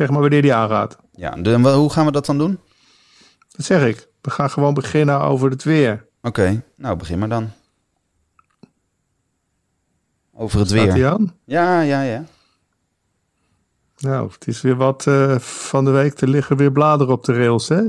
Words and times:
Zeg 0.00 0.10
maar 0.10 0.20
wanneer 0.20 0.42
die 0.42 0.54
aangaat. 0.54 0.96
Ja, 1.12 1.32
en 1.36 1.64
hoe 1.64 1.92
gaan 1.92 2.04
we 2.06 2.12
dat 2.12 2.26
dan 2.26 2.38
doen? 2.38 2.60
Dat 3.48 3.66
zeg 3.66 3.86
ik. 3.86 4.08
We 4.20 4.30
gaan 4.30 4.50
gewoon 4.50 4.74
beginnen 4.74 5.20
over 5.20 5.50
het 5.50 5.64
weer. 5.64 6.06
Oké, 6.22 6.62
nou 6.76 6.96
begin 6.96 7.18
maar 7.18 7.28
dan. 7.28 7.50
Over 10.34 10.58
het 10.58 10.68
Staat 10.68 10.92
weer. 10.92 11.08
aan? 11.08 11.34
Ja, 11.44 11.80
ja, 11.80 12.02
ja. 12.02 12.24
Nou, 13.98 14.30
het 14.32 14.46
is 14.46 14.60
weer 14.60 14.76
wat 14.76 15.06
eh, 15.06 15.38
van 15.38 15.84
de 15.84 15.90
week. 15.90 16.20
Er 16.20 16.28
liggen 16.28 16.56
weer 16.56 16.72
bladeren 16.72 17.14
op 17.14 17.24
de 17.24 17.32
rails, 17.32 17.68
hè? 17.68 17.82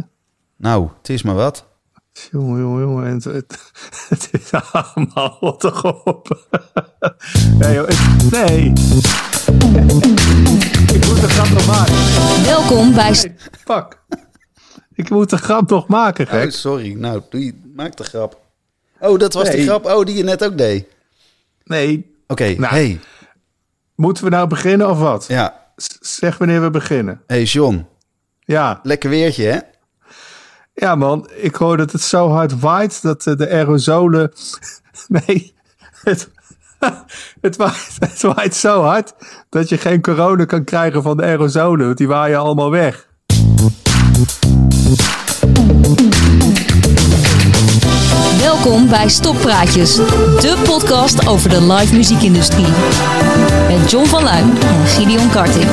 Nou, 0.55 0.89
het 0.97 1.09
is 1.09 1.23
maar 1.23 1.35
wat. 1.35 1.67
Jongen, 2.31 2.59
jongen, 2.59 2.81
jongen. 2.81 3.05
En 3.07 3.13
het, 3.13 3.23
het, 3.23 3.71
het 4.09 4.29
is 4.31 4.51
allemaal 4.71 5.37
wat 5.41 5.59
toch 5.59 6.03
op. 6.05 6.45
nee, 7.57 7.73
joh, 7.73 7.87
het- 7.87 8.31
nee. 8.31 8.73
Ik 10.93 11.05
moet 11.07 11.21
de 11.21 11.27
grap 11.29 11.49
nog 11.49 11.67
maken. 11.67 11.93
Welkom 12.45 12.93
bij 12.93 13.09
Nee, 13.11 13.33
fuck. 13.65 13.99
Ik 14.93 15.09
moet 15.09 15.29
de 15.29 15.37
grap 15.37 15.69
nog 15.69 15.87
maken, 15.87 16.25
Oh, 16.25 16.31
gek. 16.31 16.51
sorry. 16.51 16.93
Nou, 16.93 17.21
doe 17.29 17.45
je, 17.45 17.59
maak 17.75 17.95
de 17.97 18.03
grap. 18.03 18.39
Oh, 18.99 19.19
dat 19.19 19.33
was 19.33 19.47
Nee. 19.47 19.55
die 19.55 19.65
grap. 19.65 19.85
Oh, 19.85 20.05
die 20.05 20.15
je 20.15 20.23
net 20.23 20.43
ook 20.43 20.57
deed. 20.57 20.85
Nee, 21.63 22.15
Oké, 22.27 22.43
Nou. 22.57 22.73
hey. 22.73 22.99
moeten 23.95 24.23
we 24.23 24.29
nou 24.29 24.47
beginnen 24.47 24.89
of 24.89 24.99
wat? 24.99 25.25
Ja, 25.27 25.59
Zeg 25.99 26.37
wanneer 26.37 26.61
we 26.61 26.69
beginnen. 26.69 27.21
hey 27.27 27.43
John. 27.43 27.85
Ja, 28.39 28.79
Lekker 28.83 29.09
weertje, 29.09 29.43
hè? 29.45 29.59
Ja 30.81 30.95
man. 30.95 31.29
Ik 31.35 31.55
hoor 31.55 31.77
dat 31.77 31.91
het 31.91 32.01
zo 32.01 32.29
hard 32.29 32.59
waait 32.59 33.01
dat 33.01 33.27
eh, 33.27 33.35
de 33.35 33.49
aerosolen... 33.49 34.31
Nee, 35.07 35.53
het, 36.03 36.29
het, 37.41 37.55
waait, 37.55 37.97
het 37.99 38.21
waait 38.21 38.55
zo 38.55 38.81
hard 38.81 39.13
dat 39.49 39.69
je 39.69 39.77
geen 39.77 40.01
corona 40.01 40.45
kan 40.45 40.63
krijgen 40.63 41.01
van 41.01 41.17
de 41.17 41.23
aerosolen. 41.23 41.85
Want 41.85 41.97
die 41.97 42.07
waaien 42.07 42.39
allemaal 42.39 42.71
weg. 42.71 43.07
Welkom 48.39 48.89
bij 48.89 49.09
Stoppraatjes, 49.09 49.95
de 49.95 50.61
podcast 50.63 51.27
over 51.27 51.49
de 51.49 51.61
live 51.61 51.95
muziekindustrie. 51.95 52.67
Met 53.67 53.91
John 53.91 54.05
van 54.05 54.23
Luijn 54.23 54.57
en 54.61 54.85
Gideon 54.85 55.29
Karting. 55.29 55.69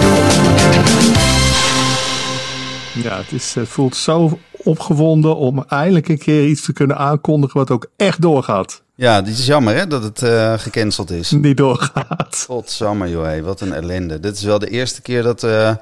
Ja, 3.02 3.16
het, 3.16 3.32
is, 3.32 3.54
het 3.54 3.68
voelt 3.68 3.96
zo 3.96 4.38
opgewonden 4.68 5.36
om 5.36 5.64
eindelijk 5.68 6.08
een 6.08 6.18
keer 6.18 6.46
iets 6.46 6.62
te 6.62 6.72
kunnen 6.72 6.96
aankondigen 6.96 7.58
wat 7.58 7.70
ook 7.70 7.90
echt 7.96 8.20
doorgaat. 8.20 8.82
Ja, 8.94 9.22
dit 9.22 9.38
is 9.38 9.46
jammer, 9.46 9.74
hè, 9.74 9.86
dat 9.86 10.02
het 10.02 10.22
eh, 10.22 10.58
gecanceld 10.58 11.10
is. 11.10 11.30
Niet 11.30 11.56
doorgaat. 11.56 12.44
Godsamme, 12.46 13.10
joh, 13.10 13.24
hé, 13.24 13.42
wat 13.42 13.60
een 13.60 13.72
ellende. 13.72 14.20
Dit 14.20 14.36
is 14.36 14.42
wel 14.42 14.58
de 14.58 14.68
eerste 14.68 15.02
keer 15.02 15.22
dat, 15.22 15.42
eh, 15.42 15.74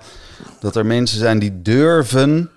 dat 0.60 0.76
er 0.76 0.86
mensen 0.86 1.18
zijn 1.18 1.38
die 1.38 1.62
durven, 1.62 2.50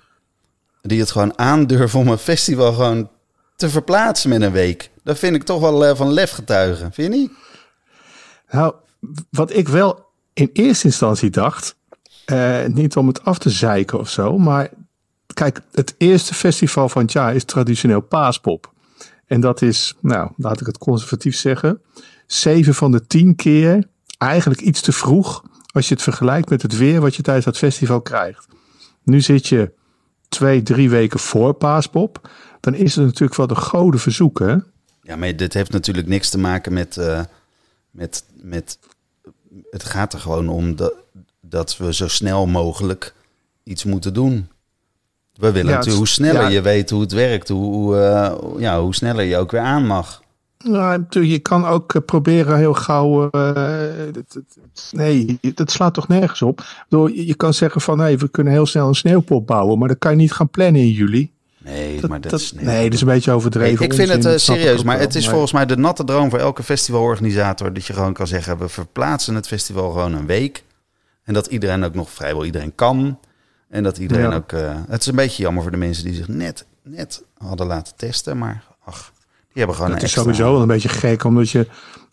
die 0.82 1.00
het 1.00 1.12
gewoon 1.12 1.38
aandurven 1.38 2.00
om 2.00 2.08
een 2.08 2.18
festival 2.18 2.74
gewoon 2.74 3.10
te 3.56 3.70
verplaatsen 3.70 4.30
met 4.30 4.42
een 4.42 4.52
week. 4.52 4.92
Dat 5.04 5.20
vind 5.20 5.36
ik 5.36 5.44
toch 5.44 5.60
wel 5.60 5.86
eh, 5.86 5.96
van 5.96 6.12
lef 6.12 6.32
getuigen, 6.32 6.94
vind 6.94 7.14
je 7.14 7.20
niet? 7.20 7.32
Nou, 8.50 8.74
wat 9.30 9.56
ik 9.56 9.68
wel 9.68 10.06
in 10.34 10.50
eerste 10.54 10.86
instantie 10.86 11.30
dacht, 11.30 11.76
niet 12.68 12.96
om 12.96 13.08
het 13.08 13.24
af 13.24 13.38
te 13.38 13.50
zeiken 13.50 14.00
of 14.00 14.10
zo, 14.10 14.38
maar 14.38 14.70
kijk, 15.34 15.62
het 15.72 15.96
eerste 15.98 16.34
festival 16.34 16.90
van 16.90 17.02
het 17.02 17.12
jaar 17.12 17.36
is 17.36 17.44
traditioneel 17.44 18.02
paaspop. 18.02 18.74
En 19.26 19.42
dat 19.42 19.62
is, 19.62 19.96
nou, 20.02 20.32
laat 20.38 20.62
ik 20.62 20.68
het 20.68 20.78
conservatief 20.78 21.36
zeggen, 21.36 21.82
zeven 22.28 22.76
van 22.76 22.92
de 22.92 23.08
tien 23.08 23.36
keer 23.36 23.88
eigenlijk 24.18 24.62
iets 24.62 24.82
te 24.82 24.92
vroeg 24.92 25.44
als 25.72 25.88
je 25.88 25.94
het 25.94 26.04
vergelijkt 26.04 26.50
met 26.50 26.62
het 26.62 26.78
weer 26.78 27.02
wat 27.02 27.16
je 27.16 27.22
tijdens 27.22 27.46
dat 27.46 27.58
festival 27.58 28.02
krijgt. 28.02 28.48
Nu 29.04 29.22
zit 29.22 29.48
je 29.48 29.72
twee, 30.30 30.64
drie 30.64 30.90
weken 30.90 31.20
voor 31.20 31.54
paaspop. 31.54 32.30
Dan 32.60 32.74
is 32.74 32.96
het 32.96 33.06
natuurlijk 33.06 33.36
wel 33.36 33.48
de 33.48 33.56
goden 33.56 34.00
verzoeken. 34.00 34.66
Ja, 35.02 35.16
maar 35.16 35.36
dit 35.36 35.54
heeft 35.54 35.72
natuurlijk 35.72 36.08
niks 36.08 36.30
te 36.30 36.38
maken 36.38 36.74
met, 36.74 36.98
eh, 36.98 37.22
met, 37.92 38.24
met... 38.42 38.80
Het 39.70 39.84
gaat 39.84 40.14
er 40.14 40.20
gewoon 40.20 40.50
om 40.50 40.76
dat, 40.76 40.94
dat 41.42 41.78
we 41.78 41.94
zo 41.94 42.08
snel 42.08 42.48
mogelijk 42.48 43.14
iets 43.64 43.84
moeten 43.84 44.14
doen. 44.14 44.50
We 45.40 45.52
willen 45.52 45.70
Ja, 45.70 45.76
natuurlijk, 45.78 45.98
hoe 45.98 46.08
sneller 46.08 46.42
ja. 46.42 46.48
je 46.48 46.62
weet 46.62 46.90
hoe 46.90 47.02
het 47.02 47.12
werkt, 47.12 47.50
hoe, 47.50 47.74
hoe, 47.74 47.98
eh, 47.98 48.32
ja, 48.62 48.82
hoe 48.82 48.96
sneller 48.96 49.24
je 49.26 49.38
ook 49.38 49.52
weer 49.52 49.62
aan 49.62 49.86
mag. 49.86 50.22
Nou, 50.64 50.98
natuurlijk, 50.98 51.34
je 51.34 51.40
kan 51.40 51.66
ook 51.66 51.94
eh, 51.94 52.02
proberen 52.06 52.58
heel 52.58 52.74
gauw. 52.74 53.30
het- 53.32 54.16
het- 54.34 54.58
nee, 54.92 55.40
dat 55.54 55.72
slaat 55.72 55.94
toch 55.94 56.08
nergens 56.08 56.42
op. 56.42 56.64
Bedoel, 56.90 57.08
Je 57.08 57.36
kan 57.36 57.54
zeggen 57.54 57.82
van 57.82 58.00
hey, 58.00 58.18
we 58.18 58.28
kunnen 58.30 58.54
heel 58.54 58.66
snel 58.66 58.88
een 58.88 58.96
sneeuwpop 58.96 59.48
bouwen, 59.48 59.80
maar 59.80 59.88
dat 59.88 59.98
kan 60.00 60.12
je 60.12 60.18
niet 60.18 60.32
gaan 60.32 60.50
plannen 60.50 60.82
in 60.82 60.90
juli. 60.92 61.32
Nee, 61.58 62.00
Dat, 62.02 62.10
maar 62.10 62.22
dat, 62.22 62.32
dat- 62.32 62.40
is... 62.40 62.54
nee, 62.54 62.84
dat 62.84 62.94
is 62.94 63.02
een 63.02 63.08
beetje 63.08 63.32
overdreven. 63.32 63.74
Nee, 63.80 63.88
ik 63.90 63.94
vind 63.94 64.10
het 64.10 64.18
onzin, 64.26 64.40
serieus, 64.40 64.84
maar 64.84 65.00
het 65.00 65.16
is 65.16 65.30
volgens 65.30 65.52
mij 65.52 65.66
de 65.66 65.78
natte 65.78 66.04
droom 66.04 66.30
voor 66.30 66.40
elke 66.40 66.64
festivalorganisator 66.64 67.74
dat 67.74 67.86
je 67.86 67.94
gewoon 67.94 68.14
kan 68.14 68.28
zeggen: 68.28 68.58
we 68.58 68.70
verplaatsen 68.70 69.36
het 69.36 69.48
festival 69.48 69.92
gewoon 69.92 70.14
een 70.14 70.26
week. 70.26 70.64
En 71.24 71.34
dat 71.34 71.48
iedereen 71.48 71.84
ook 71.84 71.94
nog 71.96 72.10
vrijwel 72.12 72.46
iedereen 72.46 72.76
kan. 72.76 73.20
En 73.70 73.84
dat 73.84 73.98
iedereen 73.98 74.30
Ja. 74.30 74.36
ook. 74.36 74.52
eh, 74.52 74.76
het 74.88 75.02
is 75.02 75.08
een 75.08 75.16
beetje 75.16 75.44
jammer 75.44 75.62
voor 75.62 75.72
de 75.72 75.78
mensen 75.78 76.04
die 76.04 76.14
zich 76.14 76.28
net, 76.28 76.66
net 76.84 77.24
hadden 77.38 77.68
laten 77.68 77.94
testen. 77.96 78.38
Maar 78.38 78.64
ach, 78.84 79.12
die 79.40 79.52
hebben 79.54 79.76
gewoon 79.76 79.92
Het 79.92 80.04
is 80.04 80.12
sowieso 80.12 80.52
wel 80.52 80.62
een 80.62 80.68
beetje 80.68 80.90
gek, 80.90 81.24
omdat 81.24 81.50
je, 81.50 81.68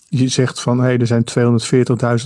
je 0.09 0.29
zegt 0.29 0.61
van 0.61 0.81
hey, 0.81 0.99
er 0.99 1.07
zijn 1.07 1.25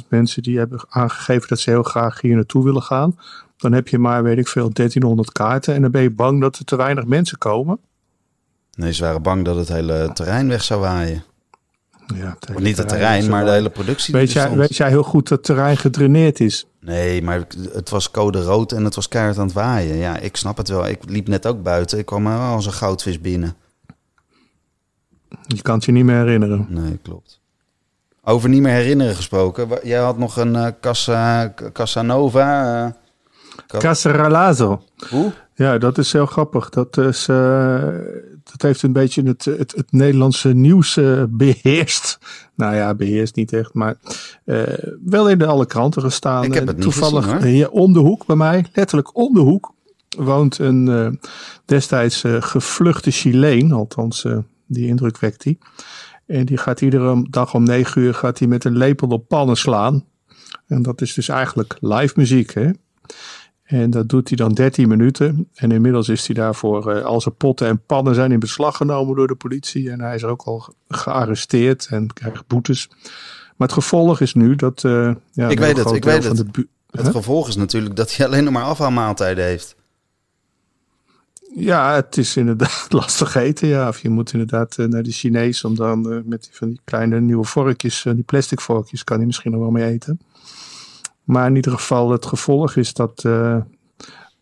240.000 0.02 0.08
mensen 0.08 0.42
die 0.42 0.58
hebben 0.58 0.84
aangegeven 0.88 1.48
dat 1.48 1.60
ze 1.60 1.70
heel 1.70 1.82
graag 1.82 2.20
hier 2.20 2.34
naartoe 2.34 2.64
willen 2.64 2.82
gaan. 2.82 3.18
Dan 3.56 3.72
heb 3.72 3.88
je 3.88 3.98
maar, 3.98 4.22
weet 4.22 4.38
ik 4.38 4.48
veel, 4.48 4.70
1300 4.72 5.32
kaarten. 5.32 5.74
En 5.74 5.82
dan 5.82 5.90
ben 5.90 6.02
je 6.02 6.10
bang 6.10 6.40
dat 6.40 6.56
er 6.58 6.64
te 6.64 6.76
weinig 6.76 7.04
mensen 7.04 7.38
komen. 7.38 7.78
Nee, 8.74 8.92
ze 8.92 9.02
waren 9.02 9.22
bang 9.22 9.44
dat 9.44 9.56
het 9.56 9.68
hele 9.68 10.10
terrein 10.14 10.48
weg 10.48 10.62
zou 10.62 10.80
waaien. 10.80 11.24
Ja, 12.14 12.36
niet 12.58 12.76
het 12.76 12.88
terrein, 12.88 13.28
maar 13.30 13.44
de 13.44 13.50
hele 13.50 13.70
productie. 13.70 14.14
Weet 14.14 14.32
jij, 14.32 14.50
weet 14.56 14.76
jij 14.76 14.88
heel 14.88 15.02
goed 15.02 15.28
dat 15.28 15.38
het 15.38 15.46
terrein 15.46 15.76
gedraineerd 15.76 16.40
is? 16.40 16.66
Nee, 16.80 17.22
maar 17.22 17.46
het 17.72 17.90
was 17.90 18.10
code 18.10 18.42
rood 18.42 18.72
en 18.72 18.84
het 18.84 18.94
was 18.94 19.08
keihard 19.08 19.38
aan 19.38 19.44
het 19.44 19.52
waaien. 19.54 19.96
Ja, 19.96 20.18
ik 20.18 20.36
snap 20.36 20.56
het 20.56 20.68
wel. 20.68 20.86
Ik 20.88 20.98
liep 21.10 21.28
net 21.28 21.46
ook 21.46 21.62
buiten. 21.62 21.98
Ik 21.98 22.06
kwam 22.06 22.26
als 22.26 22.66
een 22.66 22.72
goudvis 22.72 23.20
binnen. 23.20 23.54
Je 25.46 25.62
kan 25.62 25.74
het 25.74 25.84
je 25.84 25.92
niet 25.92 26.04
meer 26.04 26.16
herinneren. 26.16 26.66
Nee, 26.68 26.98
klopt. 27.02 27.40
Over 28.24 28.48
niet 28.48 28.62
meer 28.62 28.72
herinneren 28.72 29.14
gesproken. 29.14 29.68
Jij 29.82 30.00
had 30.00 30.18
nog 30.18 30.36
een 30.36 30.56
eh 30.56 30.66
Casa, 30.80 31.54
Casanova. 31.72 32.84
eh, 32.86 32.92
Ka- 33.66 33.78
Caseralazo. 33.78 34.82
hoe? 35.10 35.32
Ja, 35.54 35.78
dat 35.78 35.98
is 35.98 36.12
heel 36.12 36.26
grappig. 36.26 36.68
Dat, 36.70 36.96
is, 36.98 37.28
eh, 37.28 37.84
dat 38.50 38.62
heeft 38.62 38.82
een 38.82 38.92
beetje 38.92 39.22
het, 39.22 39.44
het, 39.44 39.72
het 39.76 39.92
Nederlandse 39.92 40.54
nieuws 40.54 40.96
eh, 40.96 41.22
beheerst. 41.28 42.18
Nou 42.54 42.74
ja, 42.74 42.94
beheerst 42.94 43.36
niet 43.36 43.52
echt, 43.52 43.74
maar 43.74 43.96
eh, 44.44 44.62
wel 45.04 45.28
in 45.28 45.38
de 45.38 45.46
alle 45.46 45.66
kranten 45.66 46.02
gestaan. 46.02 46.44
Ik 46.44 46.54
heb 46.54 46.66
het 46.66 46.80
Toevallig 46.80 47.24
gezien, 47.24 47.38
hoor. 47.38 47.46
hier 47.46 47.70
om 47.70 47.92
de 47.92 47.98
hoek 47.98 48.26
bij 48.26 48.36
mij, 48.36 48.66
letterlijk 48.72 49.16
om 49.16 49.34
de 49.34 49.40
hoek, 49.40 49.74
woont 50.16 50.58
een 50.58 50.88
eh, 50.88 51.28
destijds 51.64 52.24
eh, 52.24 52.36
gevluchte 52.42 53.10
Chileen. 53.10 53.72
Althans, 53.72 54.24
eh, 54.24 54.38
die 54.66 54.86
indruk 54.86 55.18
wekt 55.18 55.44
hij. 55.44 55.58
En 56.26 56.44
die 56.44 56.56
gaat 56.56 56.80
iedere 56.80 57.26
dag 57.30 57.54
om 57.54 57.62
negen 57.62 58.02
uur 58.02 58.14
gaat 58.14 58.38
hij 58.38 58.48
met 58.48 58.64
een 58.64 58.76
lepel 58.76 59.08
op 59.08 59.28
pannen 59.28 59.56
slaan. 59.56 60.04
En 60.66 60.82
dat 60.82 61.00
is 61.00 61.14
dus 61.14 61.28
eigenlijk 61.28 61.76
live 61.80 62.12
muziek, 62.16 62.54
hè? 62.54 62.70
En 63.70 63.90
dat 63.90 64.08
doet 64.08 64.28
hij 64.28 64.36
dan 64.36 64.52
13 64.52 64.88
minuten. 64.88 65.48
En 65.54 65.70
inmiddels 65.72 66.08
is 66.08 66.26
hij 66.26 66.34
daarvoor, 66.34 66.90
eh, 66.92 67.04
al 67.04 67.20
zijn 67.20 67.34
potten 67.36 67.66
en 67.66 67.82
pannen 67.86 68.14
zijn 68.14 68.32
in 68.32 68.38
beslag 68.38 68.76
genomen 68.76 69.16
door 69.16 69.26
de 69.26 69.34
politie. 69.34 69.90
En 69.90 70.00
hij 70.00 70.14
is 70.14 70.24
ook 70.24 70.42
al 70.42 70.58
ge- 70.58 70.72
gearresteerd 70.88 71.86
en 71.90 72.12
krijgt 72.12 72.46
boetes. 72.46 72.88
Maar 73.56 73.68
het 73.68 73.72
gevolg 73.72 74.20
is 74.20 74.34
nu 74.34 74.56
dat. 74.56 74.84
eh, 74.84 75.12
ja, 75.32 75.48
Ik 75.48 75.58
weet 75.58 75.76
het, 75.76 75.90
ik 75.92 76.04
weet 76.04 76.24
het. 76.24 76.44
Het 76.90 77.08
gevolg 77.08 77.48
is 77.48 77.56
natuurlijk 77.56 77.96
dat 77.96 78.16
hij 78.16 78.26
alleen 78.26 78.44
nog 78.44 78.52
maar 78.52 78.62
afhaalmaaltijden 78.64 79.44
heeft. 79.44 79.76
Ja, 81.54 81.94
het 81.94 82.16
is 82.16 82.36
inderdaad 82.36 82.86
lastig 83.00 83.34
eten. 83.34 83.68
Ja. 83.68 83.88
Of 83.88 83.98
je 84.02 84.08
moet 84.08 84.32
inderdaad 84.32 84.76
eh, 84.78 84.86
naar 84.86 85.02
de 85.02 85.10
Chinees 85.12 85.64
om 85.64 85.74
dan 85.74 86.22
met 86.28 86.42
die, 86.42 86.50
van 86.52 86.68
die 86.68 86.80
kleine 86.84 87.20
nieuwe 87.20 87.44
vorkjes, 87.44 88.02
die 88.14 88.22
plastic 88.22 88.60
vorkjes, 88.60 89.04
kan 89.04 89.16
hij 89.16 89.26
misschien 89.26 89.50
nog 89.50 89.60
wel 89.60 89.70
mee 89.70 89.84
eten. 89.92 90.20
Maar 91.30 91.46
in 91.46 91.56
ieder 91.56 91.72
geval, 91.72 92.10
het 92.10 92.26
gevolg 92.26 92.76
is 92.76 92.92
dat 92.92 93.24
eh, 93.24 93.56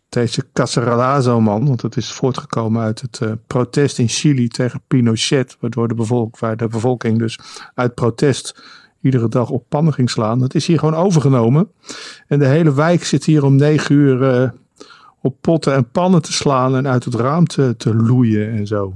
deze 0.09 0.45
Caceralazo-man, 0.53 1.67
want 1.67 1.81
het 1.81 1.97
is 1.97 2.11
voortgekomen 2.11 2.81
uit 2.81 3.01
het 3.01 3.19
eh, 3.21 3.31
protest 3.47 3.99
in 3.99 4.07
Chili 4.07 4.47
tegen 4.47 4.81
Pinochet, 4.87 5.57
waardoor 5.59 5.87
de, 5.87 5.93
bevolk, 5.93 6.39
waar 6.39 6.57
de 6.57 6.67
bevolking 6.67 7.19
dus 7.19 7.39
uit 7.75 7.93
protest 7.93 8.61
iedere 9.01 9.29
dag 9.29 9.49
op 9.49 9.65
pannen 9.67 9.93
ging 9.93 10.09
slaan. 10.09 10.39
Dat 10.39 10.55
is 10.55 10.67
hier 10.67 10.79
gewoon 10.79 10.95
overgenomen. 10.95 11.71
En 12.27 12.39
de 12.39 12.47
hele 12.47 12.73
wijk 12.73 13.03
zit 13.03 13.25
hier 13.25 13.43
om 13.43 13.55
negen 13.55 13.95
uur 13.95 14.23
eh, 14.23 14.49
op 15.21 15.35
potten 15.41 15.73
en 15.73 15.89
pannen 15.89 16.21
te 16.21 16.33
slaan 16.33 16.75
en 16.75 16.87
uit 16.87 17.05
het 17.05 17.15
raam 17.15 17.47
te, 17.47 17.75
te 17.77 17.95
loeien 17.95 18.51
en 18.51 18.67
zo. 18.67 18.93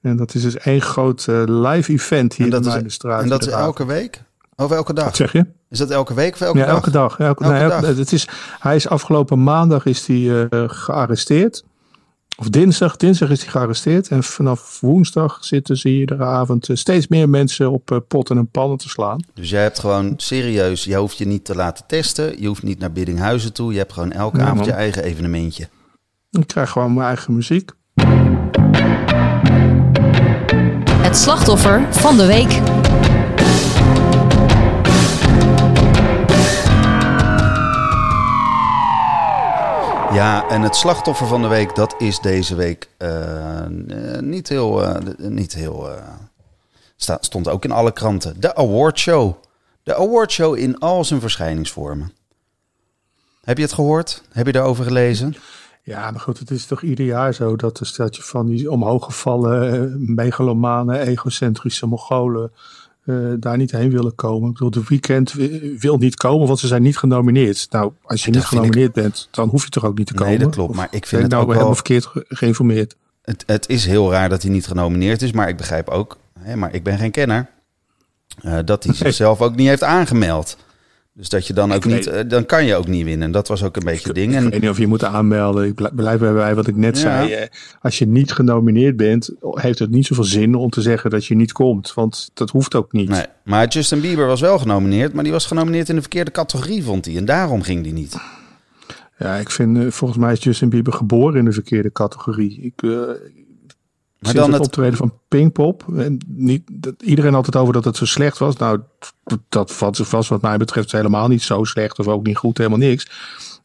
En 0.00 0.16
dat 0.16 0.34
is 0.34 0.42
dus 0.42 0.56
één 0.56 0.82
groot 0.82 1.26
live 1.46 1.92
event 1.92 2.34
hier 2.34 2.50
dat 2.50 2.66
in 2.66 2.82
de 2.82 2.90
straat. 2.90 3.22
En 3.22 3.28
dat 3.28 3.46
is 3.46 3.52
elke 3.52 3.86
week? 3.86 4.22
Of 4.56 4.70
elke 4.70 4.92
dag? 4.92 5.04
Wat 5.04 5.16
zeg 5.16 5.32
je? 5.32 5.55
Is 5.70 5.78
dat 5.78 5.90
elke 5.90 6.14
week 6.14 6.34
of 6.34 6.40
elke 6.40 6.58
ja, 6.58 6.64
dag? 6.66 6.74
elke 6.74 6.90
dag. 6.90 7.18
Elke, 7.18 7.44
Elke 7.44 7.56
nee, 7.58 7.68
dag. 7.68 7.82
elke- 7.82 7.98
het 8.00 8.12
is, 8.12 8.28
hij 8.58 8.76
is 8.76 8.88
afgelopen 8.88 9.42
maandag 9.42 9.84
is 9.86 10.06
hij, 10.06 10.46
eh, 10.48 10.62
gearresteerd. 10.66 11.64
Of 12.38 12.48
dinsdag, 12.48 12.96
dinsdag 12.96 13.30
is 13.30 13.40
hij 13.42 13.50
gearresteerd. 13.50 14.08
En 14.08 14.22
vanaf 14.22 14.78
woensdag 14.80 15.38
zitten 15.44 15.76
ze 15.76 15.88
iedere 15.88 16.24
avond 16.24 16.68
eh, 16.68 16.76
steeds 16.76 17.08
meer 17.08 17.28
mensen 17.28 17.70
op 17.70 17.90
eh, 17.90 17.98
potten 18.08 18.36
en 18.38 18.48
pannen 18.50 18.78
te 18.78 18.88
slaan. 18.88 19.20
Dus 19.34 19.50
jij 19.50 19.62
hebt 19.62 19.78
gewoon 19.78 20.14
serieus, 20.16 20.84
je 20.84 20.96
hoeft 20.96 21.18
je 21.18 21.26
niet 21.26 21.44
te 21.44 21.54
laten 21.54 21.84
testen. 21.86 22.40
Je 22.40 22.46
hoeft 22.46 22.62
niet 22.62 22.78
naar 22.78 22.92
Biddinghuizen 22.92 23.52
toe. 23.52 23.72
Je 23.72 23.78
hebt 23.78 23.92
gewoon 23.92 24.12
elke 24.12 24.36
Ja, 24.36 24.42
avond 24.42 24.58
man. 24.58 24.68
je 24.68 24.72
eigen 24.74 25.02
evenementje. 25.02 25.68
Ik 26.30 26.46
krijg 26.46 26.70
gewoon 26.70 26.94
mijn 26.94 27.06
eigen 27.06 27.34
muziek. 27.34 27.70
Het 31.02 31.16
slachtoffer 31.16 31.86
van 31.90 32.16
de 32.16 32.26
week. 32.26 32.60
Ja, 40.12 40.48
en 40.48 40.62
het 40.62 40.76
slachtoffer 40.76 41.26
van 41.26 41.42
de 41.42 41.48
week, 41.48 41.74
dat 41.74 41.94
is 41.98 42.20
deze 42.20 42.54
week 42.54 42.88
eh, 42.96 43.66
niet 44.20 44.48
heel... 44.48 44.82
eh, 44.84 45.14
niet 45.16 45.54
heel 45.54 45.90
eh, 45.90 47.14
stond 47.20 47.48
ook 47.48 47.64
in 47.64 47.70
alle 47.70 47.92
kranten. 47.92 48.40
De 48.40 48.54
awardshow. 48.54 49.34
De 49.82 49.96
awardshow 49.96 50.56
in 50.56 50.78
al 50.78 51.04
zijn 51.04 51.20
verschijningsvormen. 51.20 52.12
Heb 53.44 53.56
je 53.56 53.62
het 53.62 53.72
gehoord? 53.72 54.22
Heb 54.32 54.46
je 54.46 54.52
daarover 54.52 54.84
gelezen? 54.84 55.36
Ja, 55.82 56.10
maar 56.10 56.20
goed, 56.20 56.38
het 56.38 56.50
is 56.50 56.66
toch 56.66 56.82
ieder 56.82 57.06
jaar 57.06 57.34
zo 57.34 57.56
dat 57.56 57.80
een 57.80 57.86
steltje 57.86 58.22
van 58.22 58.46
die 58.46 58.70
omhooggevallen, 58.70 59.94
megalomane, 60.14 60.98
egocentrische 60.98 61.86
Mongolen 61.86 62.52
eh, 63.06 63.16
daar 63.38 63.56
niet 63.56 63.70
heen 63.70 63.90
willen 63.90 64.14
komen. 64.14 64.46
Ik 64.48 64.52
bedoel, 64.52 64.70
de 64.70 64.82
weekend 64.88 65.32
wi- 65.32 65.76
wil 65.78 65.96
niet 65.96 66.14
komen, 66.16 66.46
want 66.46 66.58
ze 66.58 66.66
zijn 66.66 66.82
niet 66.82 66.96
genomineerd. 66.98 67.66
Nou, 67.70 67.92
als 68.02 68.20
je 68.24 68.26
Dat 68.26 68.34
niet 68.34 68.42
ik- 68.42 68.48
genomineerd 68.58 68.92
bent, 68.92 69.28
dan 69.30 69.48
hoef 69.48 69.64
je 69.64 69.70
toch 69.70 69.84
ook 69.84 69.98
niet 69.98 70.06
te 70.06 70.12
Nee, 70.14 70.22
komen. 70.24 70.40
dat 70.40 70.54
klopt, 70.54 70.70
Of 70.70 70.76
maar 70.76 70.88
ik 70.90 71.06
vind 71.06 71.22
het 71.22 71.30
nou 71.30 71.42
ook 71.42 71.48
helemaal 71.48 71.66
wel- 71.68 71.74
verkeerd 71.82 72.06
ge- 72.06 72.24
geïnformeerd. 72.28 72.96
Het, 73.22 73.42
het 73.46 73.68
is 73.68 73.86
heel 73.86 74.10
raar 74.10 74.28
dat 74.28 74.42
hij 74.42 74.50
niet 74.50 74.66
genomineerd 74.66 75.22
is, 75.22 75.32
maar 75.32 75.48
ik 75.48 75.56
begrijp 75.56 75.88
ook, 75.88 76.16
hè, 76.38 76.56
maar 76.56 76.74
ik 76.74 76.82
ben 76.82 76.98
geen 76.98 77.10
kenner, 77.10 77.46
eh, 78.42 78.58
dat 78.64 78.84
hij 78.84 78.94
zichzelf 78.94 79.40
ook 79.42 79.56
niet 79.56 79.68
heeft 79.68 79.82
aangemeld. 79.82 80.56
Dus 81.16 81.28
dat 81.28 81.46
je 81.46 81.52
dan 81.52 81.72
ook 81.72 81.84
Ik 81.84 81.92
niet, 81.92 82.06
eh, 82.06 82.28
dan 82.28 82.46
kan 82.46 82.64
je 82.64 82.74
ook 82.74 82.86
niet 82.86 83.04
winnen. 83.04 83.30
Dat 83.30 83.48
was 83.48 83.62
ook 83.64 83.76
een 83.76 83.84
beetje 83.84 84.06
het 84.06 84.14
ding. 84.14 84.30
Ik 84.32 84.36
En 84.38 84.50
weet 84.50 84.60
niet 84.60 84.70
of 84.70 84.78
je 84.78 84.86
moet 84.86 85.04
aanmelden. 85.04 85.64
Ik 85.64 85.74
bl- 85.74 85.86
blijf 85.94 86.18
bij 86.18 86.54
wat 86.54 86.66
ik 86.66 86.76
net 86.76 86.96
Ja. 87.00 87.26
zei. 87.26 87.48
Als 87.80 87.98
je 87.98 88.06
niet 88.06 88.32
genomineerd 88.32 88.96
bent, 88.96 89.30
heeft 89.40 89.78
het 89.78 89.90
niet 89.90 90.06
zoveel 90.06 90.24
zin 90.24 90.54
om 90.54 90.70
te 90.70 90.80
zeggen 90.80 91.10
dat 91.10 91.26
je 91.26 91.34
niet 91.34 91.52
komt. 91.52 91.94
Want 91.94 92.30
dat 92.34 92.50
hoeft 92.50 92.74
ook 92.74 92.92
niet. 92.92 93.08
Nee, 93.08 93.24
maar 93.44 93.68
Justin 93.68 94.00
Bieber 94.00 94.26
was 94.26 94.40
wel 94.40 94.58
genomineerd, 94.58 95.12
maar 95.12 95.22
die 95.24 95.32
was 95.32 95.46
genomineerd 95.46 95.88
in 95.88 95.94
de 95.94 96.00
verkeerde 96.00 96.30
categorie, 96.30 96.82
vond 96.82 97.04
hij. 97.04 97.16
En 97.16 97.24
daarom 97.24 97.62
ging 97.62 97.82
die 97.82 97.92
niet. 97.92 98.16
Ja, 99.18 99.34
ik 99.36 99.50
vind, 99.50 99.78
eh, 99.78 99.90
volgens 99.90 100.20
mij 100.20 100.32
is 100.32 100.42
Justin 100.42 100.68
Bieber 100.68 100.92
geboren 100.92 101.38
in 101.38 101.44
de 101.44 101.52
verkeerde 101.52 101.92
categorie. 101.92 102.60
Ik, 102.60 102.82
eh 102.82 102.90
Maar 104.18 104.30
sinds 104.30 104.46
dan 104.46 104.52
het 104.52 104.64
het, 104.64 104.66
optreden 104.76 104.96
van 104.98 105.12
Pinkpop. 105.28 105.84
En 105.96 106.18
niet, 106.26 106.62
dat, 106.72 106.94
iedereen 107.02 107.34
had 107.34 107.46
het 107.46 107.56
over 107.56 107.72
dat 107.72 107.84
het 107.84 107.96
zo 107.96 108.04
slecht 108.04 108.38
was. 108.38 108.56
Nou, 108.56 108.80
dat- 109.24 109.40
dat 109.48 109.78
was, 109.78 109.98
was 110.10 110.28
wat 110.28 110.42
mij 110.42 110.56
betreft 110.56 110.92
helemaal 110.92 111.28
niet 111.28 111.42
zo 111.42 111.64
slecht. 111.64 111.98
Of 111.98 112.06
ook 112.08 112.26
niet 112.26 112.36
goed, 112.36 112.58
helemaal 112.58 112.78
niks. 112.78 113.10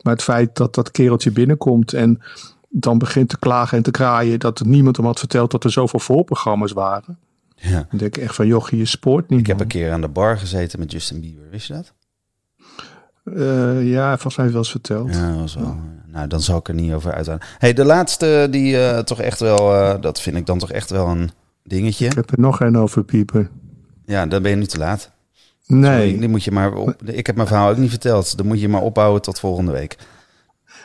Maar 0.01 0.13
het 0.13 0.23
feit 0.23 0.55
dat 0.55 0.75
dat 0.75 0.91
kereltje 0.91 1.31
binnenkomt 1.31 1.93
en 1.93 2.21
dan 2.69 2.97
begint 2.97 3.29
te 3.29 3.39
klagen 3.39 3.77
en 3.77 3.83
te 3.83 3.91
kraaien... 3.91 4.39
dat 4.39 4.63
niemand 4.65 4.97
hem 4.97 5.05
had 5.05 5.19
verteld 5.19 5.51
dat 5.51 5.63
er 5.63 5.71
zoveel 5.71 5.99
voorprogramma's 5.99 6.71
waren. 6.71 7.17
ja. 7.55 7.85
Dan 7.89 7.97
denk 7.99 8.15
ik 8.17 8.23
echt 8.23 8.35
van, 8.35 8.47
jochie, 8.47 8.77
je 8.77 8.85
spoort 8.85 9.29
niet. 9.29 9.39
Ik 9.39 9.47
heb 9.47 9.59
een 9.59 9.67
keer 9.67 9.91
aan 9.91 10.01
de 10.01 10.07
bar 10.07 10.37
gezeten 10.37 10.79
met 10.79 10.91
Justin 10.91 11.19
Bieber, 11.21 11.49
wist 11.49 11.67
je 11.67 11.73
dat? 11.73 11.93
Eh, 13.23 13.87
ja, 13.87 14.11
volgens 14.11 14.35
mij 14.37 14.47
wel 14.47 14.57
eens 14.57 14.71
verteld. 14.71 15.13
Ja, 15.15 15.29
dat 15.29 15.39
was 15.39 15.55
wel. 15.55 15.77
Nou, 16.07 16.27
dan 16.27 16.41
zal 16.41 16.57
ik 16.57 16.67
er 16.67 16.73
niet 16.73 16.93
over 16.93 17.13
uithalen. 17.13 17.41
hey, 17.57 17.73
de 17.73 17.85
laatste, 17.85 18.47
die 18.51 18.85
eh, 18.87 18.99
toch 18.99 19.19
echt 19.21 19.39
wel, 19.39 19.73
eh, 19.75 20.01
dat 20.01 20.21
vind 20.21 20.35
ik 20.37 20.45
dan 20.45 20.57
toch 20.59 20.71
echt 20.71 20.89
wel 20.89 21.07
een 21.07 21.31
dingetje. 21.63 22.05
Ik 22.05 22.13
heb 22.15 22.31
er 22.31 22.39
nog 22.39 22.59
een 22.59 22.77
over 22.77 23.03
piepen. 23.03 23.49
Ja, 24.05 24.25
dan 24.25 24.41
ben 24.41 24.51
je 24.51 24.57
nu 24.57 24.65
te 24.65 24.77
laat. 24.77 25.11
Nee. 25.67 25.91
Sorry, 26.07 26.19
die 26.19 26.29
moet 26.29 26.43
je 26.43 26.51
maar 26.51 26.73
op, 26.73 26.95
ik 27.03 27.25
heb 27.25 27.35
mijn 27.35 27.47
verhaal 27.47 27.69
ook 27.69 27.77
niet 27.77 27.89
verteld. 27.89 28.37
Dan 28.37 28.47
moet 28.47 28.59
je 28.61 28.69
maar 28.69 28.81
ophouden 28.81 29.21
tot 29.21 29.39
volgende 29.39 29.71
week. 29.71 29.97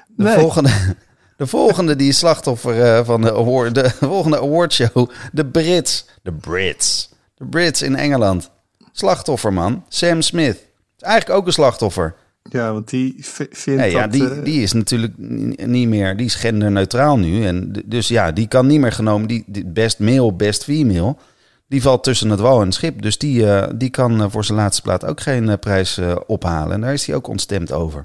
De, 0.07 0.23
Nee. 0.23 0.39
volgende, 0.39 0.71
de 1.37 1.47
volgende 1.47 1.97
die 1.97 2.09
is 2.09 2.19
slachtoffer 2.19 3.05
van 3.05 3.21
de, 3.21 3.33
award, 3.35 3.75
de 3.75 3.91
volgende 4.01 4.41
awardshow. 4.41 5.11
De 5.33 5.47
Brits. 5.47 6.07
De 6.23 6.33
Brits. 6.33 7.11
De 7.35 7.47
Brits 7.47 7.83
in 7.83 7.97
Engeland. 7.97 8.51
Slachtoffer, 8.93 9.53
man. 9.53 9.85
Sam 9.89 10.23
Smith. 10.23 10.57
Is 10.97 11.03
eigenlijk 11.03 11.39
ook 11.41 11.47
een 11.47 11.53
slachtoffer. 11.53 12.15
Ja, 12.49 12.73
want 12.73 12.89
die 12.89 13.15
vindt 13.21 13.67
Nee, 13.67 13.91
ja, 13.91 14.03
dat... 14.03 14.13
die, 14.13 14.31
eh, 14.31 14.45
die 14.45 14.63
is 14.63 14.73
natuurlijk 14.73 15.19
niet 15.67 15.89
meer, 15.89 16.17
die 16.17 16.27
is 16.27 16.35
genderneutraal 16.35 17.19
nu. 17.19 17.45
En 17.45 17.73
dus 17.85 18.09
ja, 18.09 18.33
die 18.33 18.49
kan 18.49 18.67
niet 18.67 18.81
meer 18.81 18.93
genomen, 18.93 19.29
die, 19.29 19.45
die 19.47 19.67
best 19.67 19.99
male, 19.99 20.33
best 20.33 20.65
female, 20.65 21.17
die 21.69 21.83
valt 21.83 22.05
tussen 22.05 22.31
het 22.31 22.41
wal 22.41 22.61
en 22.61 22.67
het 22.67 22.75
schip. 22.75 23.03
Dus 23.03 23.19
die, 23.19 23.51
eh, 23.51 23.71
die 23.75 23.91
kan 23.91 24.23
eh, 24.23 24.27
voor 24.31 24.45
zijn 24.45 24.59
laatste 24.59 24.83
plaat 24.83 25.05
ook 25.05 25.21
geen 25.21 25.59
prijs 25.59 26.01
ophalen. 26.27 26.73
En 26.73 26.81
daar 26.81 26.93
is 26.93 27.07
hij 27.07 27.17
ook 27.17 27.27
ontstemd 27.29 27.73
over. 27.73 28.05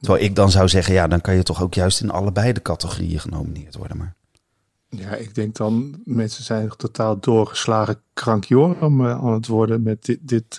Terwijl 0.00 0.24
ik 0.24 0.34
dan 0.34 0.50
zou 0.50 0.68
zeggen, 0.68 0.94
ja, 0.94 1.08
dan 1.08 1.20
kan 1.20 1.34
je 1.34 1.42
toch 1.42 1.62
ook 1.62 1.74
juist 1.74 2.00
in 2.00 2.10
allebei 2.10 2.52
de 2.52 2.62
categorieën 2.62 3.20
genomineerd 3.20 3.76
worden. 3.76 3.96
Maar 3.96 4.14
Ja, 4.88 5.14
ik 5.14 5.34
denk 5.34 5.56
dan, 5.56 6.00
mensen 6.04 6.44
zijn 6.44 6.70
totaal 6.76 7.20
doorgeslagen 7.20 8.00
krankjorum 8.12 9.06
eh, 9.06 9.10
aan 9.10 9.32
het 9.32 9.46
worden 9.46 9.82
met 9.82 10.04
dit, 10.04 10.18
dit, 10.22 10.58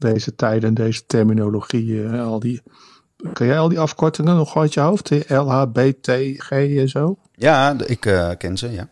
deze 0.00 0.34
tijden 0.34 0.68
en 0.68 0.74
deze 0.74 1.06
terminologie. 1.06 2.04
eh, 2.04 2.26
al 2.26 2.40
die, 2.40 2.62
kan 3.32 3.46
jij 3.46 3.58
al 3.58 3.68
die 3.68 3.80
afkortingen 3.80 4.36
nog 4.36 4.56
uit 4.56 4.74
je 4.74 4.80
hoofd? 4.80 5.10
LHBTG 5.28 6.50
en 6.50 6.88
zo? 6.88 7.18
ja, 7.34 7.76
ik 7.86 8.06
eh, 8.06 8.30
ken 8.38 8.58
ze, 8.58 8.70
ja. 8.70 8.88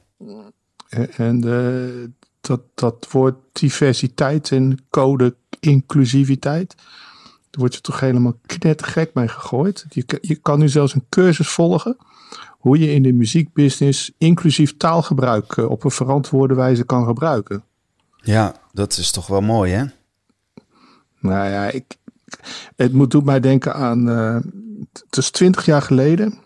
En, 0.88 1.12
en 1.12 1.44
eh, 1.44 2.08
dat, 2.40 2.60
dat 2.74 3.06
woord 3.10 3.34
diversiteit 3.52 4.52
en 4.52 4.78
code 4.90 5.34
inclusiviteit, 5.60 6.74
daar 7.50 7.60
word 7.60 7.74
je 7.74 7.80
toch 7.80 8.00
helemaal 8.00 8.38
knettergek 8.46 9.14
mee 9.14 9.28
gegooid. 9.28 9.86
Je, 9.88 10.02
kan- 10.02 10.18
je 10.22 10.34
kan 10.36 10.58
nu 10.58 10.68
zelfs 10.68 10.94
een 10.94 11.06
cursus 11.08 11.48
volgen 11.48 11.96
hoe 12.48 12.78
je 12.78 12.92
in 12.92 13.02
de 13.02 13.12
muziekbusiness 13.12 14.12
inclusief 14.18 14.76
taalgebruik 14.76 15.56
eh, 15.56 15.70
op 15.70 15.84
een 15.84 15.90
verantwoorde 15.90 16.54
wijze 16.54 16.84
kan 16.84 17.04
gebruiken. 17.04 17.62
Ja, 18.22 18.54
dat 18.72 18.98
is 18.98 19.10
toch 19.10 19.26
wel 19.26 19.40
mooi, 19.40 19.72
hè? 19.72 19.84
Nou 21.20 21.48
ja, 21.50 21.70
ik, 21.70 21.84
het 22.76 22.92
moet, 22.92 23.10
doet 23.10 23.24
mij 23.24 23.40
denken 23.40 23.74
aan, 23.74 24.10
eh, 24.10 24.36
het 25.08 25.16
is 25.16 25.30
twintig 25.30 25.64
jaar 25.64 25.82
geleden. 25.82 26.38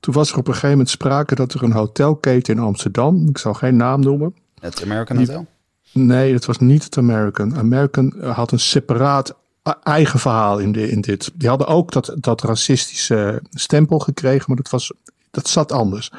Toen 0.00 0.14
was 0.14 0.30
er 0.32 0.38
op 0.38 0.46
een 0.46 0.52
gegeven 0.52 0.70
moment 0.70 0.90
sprake 0.90 1.34
dat 1.34 1.52
er 1.54 1.62
een 1.62 1.72
hotelketen 1.72 2.54
in 2.54 2.60
Amsterdam, 2.62 3.28
ik 3.28 3.38
zal 3.38 3.54
geen 3.54 3.76
naam 3.76 4.00
noemen, 4.00 4.34
Het 4.60 4.82
American 4.82 5.16
Die- 5.16 5.26
Hotel. 5.26 5.46
Nee, 5.92 6.32
het 6.32 6.44
was 6.44 6.58
niet 6.58 6.84
het 6.84 6.98
American. 6.98 7.56
American 7.56 8.12
eh, 8.20 8.36
had 8.36 8.52
een 8.52 8.58
separaat 8.60 9.36
eh, 9.62 9.72
eigen 9.82 10.18
verhaal 10.18 10.58
in, 10.58 10.72
de, 10.72 10.90
in 10.90 11.00
dit. 11.00 11.30
Die 11.34 11.48
hadden 11.48 11.66
ook 11.66 11.92
dat, 11.92 12.14
dat 12.18 12.42
racistische 12.42 13.42
stempel 13.50 13.98
gekregen, 13.98 14.44
maar 14.46 14.56
dat, 14.56 14.70
was, 14.70 14.92
dat 15.30 15.48
zat 15.48 15.72
anders. 15.72 16.12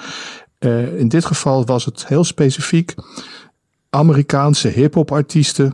In 0.96 1.08
dit 1.08 1.26
geval 1.26 1.66
was 1.66 1.86
het 1.86 2.08
heel 2.08 2.24
specifiek. 2.24 2.94
Amerikaanse 3.90 4.68
hip-hop 4.68 5.12
artiesten 5.12 5.74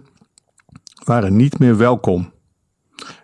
waren 1.05 1.35
niet 1.35 1.59
meer 1.59 1.77
welkom. 1.77 2.33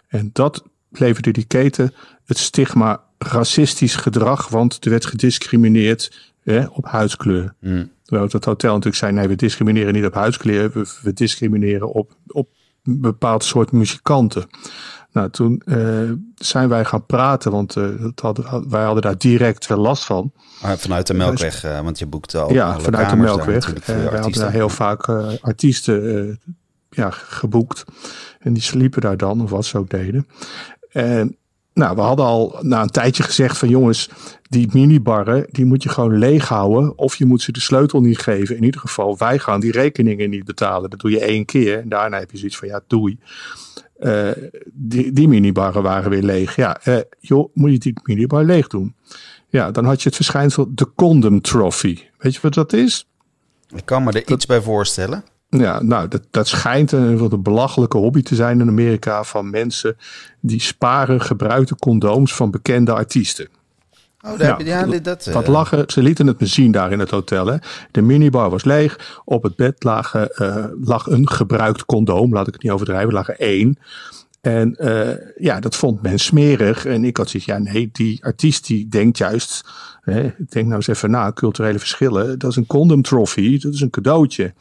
En 0.07 0.29
dat 0.33 0.63
leverde 0.89 1.31
die 1.31 1.45
keten 1.45 1.93
het 2.25 2.37
stigma 2.37 3.03
racistisch 3.17 3.95
gedrag, 3.95 4.47
want 4.47 4.85
er 4.85 4.89
werd 4.89 5.05
gediscrimineerd 5.05 6.31
hè, 6.43 6.65
op 6.65 6.85
huidskleur. 6.85 7.53
Hm. 7.59 7.85
Terwijl 8.03 8.29
het 8.31 8.45
hotel 8.45 8.69
natuurlijk 8.69 8.95
zei, 8.95 9.11
nee, 9.11 9.27
we 9.27 9.35
discrimineren 9.35 9.93
niet 9.93 10.05
op 10.05 10.13
huidskleur, 10.13 10.71
we, 10.71 10.95
we 11.01 11.13
discrimineren 11.13 11.93
op, 11.93 12.15
op 12.27 12.49
een 12.83 13.01
bepaald 13.01 13.43
soort 13.43 13.71
muzikanten. 13.71 14.45
Nou, 15.11 15.29
toen 15.29 15.61
eh, 15.65 16.11
zijn 16.35 16.69
wij 16.69 16.85
gaan 16.85 17.05
praten, 17.05 17.51
want 17.51 17.75
eh, 17.75 17.83
dat 17.99 18.19
hadden, 18.19 18.69
wij 18.69 18.83
hadden 18.83 19.01
daar 19.01 19.17
direct 19.17 19.67
wel 19.67 19.77
last 19.77 20.03
van. 20.03 20.31
Maar 20.61 20.77
vanuit 20.77 21.07
de 21.07 21.13
Melkweg, 21.13 21.63
eh, 21.63 21.81
want 21.81 21.99
je 21.99 22.05
boekt 22.05 22.35
al 22.35 22.53
ja, 22.53 22.79
vanuit 22.79 23.09
de 23.09 23.15
Melkweg. 23.15 23.73
Eh, 23.73 23.85
wij 23.85 24.19
hadden 24.19 24.39
daar 24.39 24.51
heel 24.51 24.69
vaak 24.69 25.07
eh, 25.07 25.27
artiesten 25.41 26.29
eh, 26.29 26.35
ja, 26.95 27.09
geboekt. 27.09 27.83
En 28.39 28.53
die 28.53 28.61
sliepen 28.61 29.01
daar 29.01 29.17
dan, 29.17 29.41
of 29.41 29.49
wat 29.49 29.65
ze 29.65 29.77
ook 29.77 29.89
deden. 29.89 30.27
En 30.91 31.37
nou, 31.73 31.95
we 31.95 32.01
hadden 32.01 32.25
al 32.25 32.57
na 32.61 32.81
een 32.81 32.89
tijdje 32.89 33.23
gezegd 33.23 33.57
van 33.57 33.69
jongens, 33.69 34.09
die 34.49 34.69
minibarren, 34.73 35.45
die 35.51 35.65
moet 35.65 35.83
je 35.83 35.89
gewoon 35.89 36.17
leeg 36.17 36.47
houden. 36.47 36.97
Of 36.97 37.15
je 37.15 37.25
moet 37.25 37.41
ze 37.41 37.51
de 37.51 37.59
sleutel 37.59 38.01
niet 38.01 38.19
geven. 38.19 38.55
In 38.55 38.63
ieder 38.63 38.81
geval, 38.81 39.17
wij 39.17 39.39
gaan 39.39 39.59
die 39.59 39.71
rekeningen 39.71 40.29
niet 40.29 40.43
betalen. 40.43 40.89
Dat 40.89 40.99
doe 40.99 41.11
je 41.11 41.19
één 41.19 41.45
keer. 41.45 41.79
En 41.79 41.89
daarna 41.89 42.19
heb 42.19 42.31
je 42.31 42.37
zoiets 42.37 42.57
van, 42.57 42.67
ja, 42.67 42.81
doei. 42.87 43.19
Eh, 43.99 44.29
die, 44.73 45.11
die 45.11 45.27
minibarren 45.27 45.83
waren 45.83 46.09
weer 46.09 46.23
leeg. 46.23 46.55
Ja, 46.55 46.79
eh, 46.83 46.97
joh, 47.19 47.49
moet 47.53 47.71
je 47.71 47.77
die 47.77 47.99
minibar 48.03 48.43
leeg 48.43 48.67
doen? 48.67 48.95
Ja, 49.49 49.71
dan 49.71 49.85
had 49.85 50.01
je 50.01 50.07
het 50.07 50.15
verschijnsel 50.15 50.67
de 50.75 50.91
condom 50.95 51.41
trophy. 51.41 51.99
Weet 52.17 52.33
je 52.33 52.39
wat 52.41 52.53
dat 52.53 52.73
is? 52.73 53.07
Ik 53.75 53.85
kan 53.85 54.03
me 54.03 54.11
er 54.11 54.31
iets 54.31 54.45
bij 54.45 54.61
voorstellen. 54.61 55.23
Ja, 55.59 55.81
nou, 55.81 56.07
dat, 56.07 56.21
dat 56.31 56.47
schijnt 56.47 56.91
een, 56.91 57.17
wat 57.17 57.31
een 57.31 57.41
belachelijke 57.41 57.97
hobby 57.97 58.21
te 58.21 58.35
zijn 58.35 58.59
in 58.59 58.67
Amerika 58.67 59.23
van 59.23 59.49
mensen 59.49 59.97
die 60.39 60.61
sparen 60.61 61.21
gebruikte 61.21 61.75
condooms 61.75 62.33
van 62.33 62.51
bekende 62.51 62.93
artiesten. 62.93 63.47
Oh, 64.21 64.37
daar 64.37 64.47
heb 64.47 64.59
je, 64.59 64.65
ja, 64.65 64.85
dit, 64.85 65.03
dat... 65.05 65.25
Wat 65.25 65.43
eh, 65.43 65.49
lachen, 65.49 65.83
ze 65.87 66.01
lieten 66.01 66.27
het 66.27 66.39
me 66.39 66.45
zien 66.45 66.71
daar 66.71 66.91
in 66.91 66.99
het 66.99 67.09
hotel. 67.09 67.45
Hè. 67.45 67.57
De 67.91 68.01
minibar 68.01 68.49
was 68.49 68.63
leeg. 68.63 69.21
Op 69.25 69.43
het 69.43 69.55
bed 69.55 69.83
lagen, 69.83 70.29
eh, 70.29 70.65
lag 70.81 71.07
een 71.07 71.29
gebruikt 71.29 71.85
condoom. 71.85 72.33
Laat 72.33 72.47
ik 72.47 72.53
het 72.53 72.63
niet 72.63 72.71
overdrijven. 72.71 73.07
Er 73.07 73.13
lagen 73.13 73.37
één. 73.37 73.77
En 74.41 74.75
eh, 74.75 75.17
ja, 75.37 75.59
dat 75.59 75.75
vond 75.75 76.01
men 76.01 76.19
smerig. 76.19 76.85
En 76.85 77.05
ik 77.05 77.17
had 77.17 77.29
zoiets, 77.29 77.49
ja 77.49 77.57
nee, 77.57 77.89
die 77.91 78.25
artiest 78.25 78.67
die 78.67 78.87
denkt 78.87 79.17
juist... 79.17 79.65
Hè, 80.01 80.21
denk 80.37 80.65
nou 80.65 80.75
eens 80.75 80.87
even 80.87 81.11
na, 81.11 81.31
culturele 81.31 81.79
verschillen. 81.79 82.39
Dat 82.39 82.49
is 82.49 82.55
een 82.55 82.65
condom 82.65 83.01
trophy, 83.01 83.59
dat 83.59 83.73
is 83.73 83.81
een 83.81 83.89
cadeautje. 83.89 84.53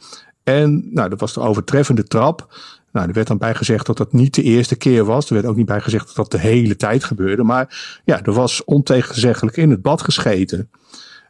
En 0.51 0.89
nou, 0.93 1.09
dat 1.09 1.19
was 1.19 1.33
de 1.33 1.39
overtreffende 1.39 2.03
trap. 2.03 2.53
Nou, 2.91 3.07
er 3.07 3.13
werd 3.13 3.27
dan 3.27 3.37
bij 3.37 3.55
gezegd 3.55 3.85
dat 3.85 3.97
dat 3.97 4.13
niet 4.13 4.35
de 4.35 4.43
eerste 4.43 4.75
keer 4.75 5.05
was. 5.05 5.27
Er 5.27 5.33
werd 5.33 5.45
ook 5.45 5.55
niet 5.55 5.65
bij 5.65 5.81
gezegd 5.81 6.07
dat 6.07 6.15
dat 6.15 6.31
de 6.31 6.47
hele 6.47 6.75
tijd 6.75 7.03
gebeurde. 7.03 7.43
Maar 7.43 8.01
ja, 8.05 8.23
er 8.23 8.33
was 8.33 8.63
ontegenzeggelijk 8.63 9.57
in 9.57 9.69
het 9.69 9.81
bad 9.81 10.01
gescheten. 10.01 10.69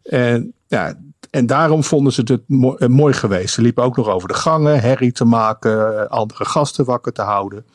En 0.03 0.53
ja, 0.67 0.99
en 1.29 1.45
daarom 1.45 1.83
vonden 1.83 2.13
ze 2.13 2.21
het 2.25 2.41
mo- 2.47 2.75
eh, 2.75 2.87
mooi 2.87 3.13
geweest. 3.13 3.53
Ze 3.53 3.61
liepen 3.61 3.83
ook 3.83 3.97
nog 3.97 4.07
over 4.07 4.27
de 4.27 4.33
gangen, 4.33 4.81
herrie 4.81 5.11
te 5.11 5.25
maken, 5.25 5.99
eh, 5.99 6.05
andere 6.09 6.45
gasten 6.45 6.85
wakker 6.85 7.13
te 7.13 7.21
houden. 7.21 7.65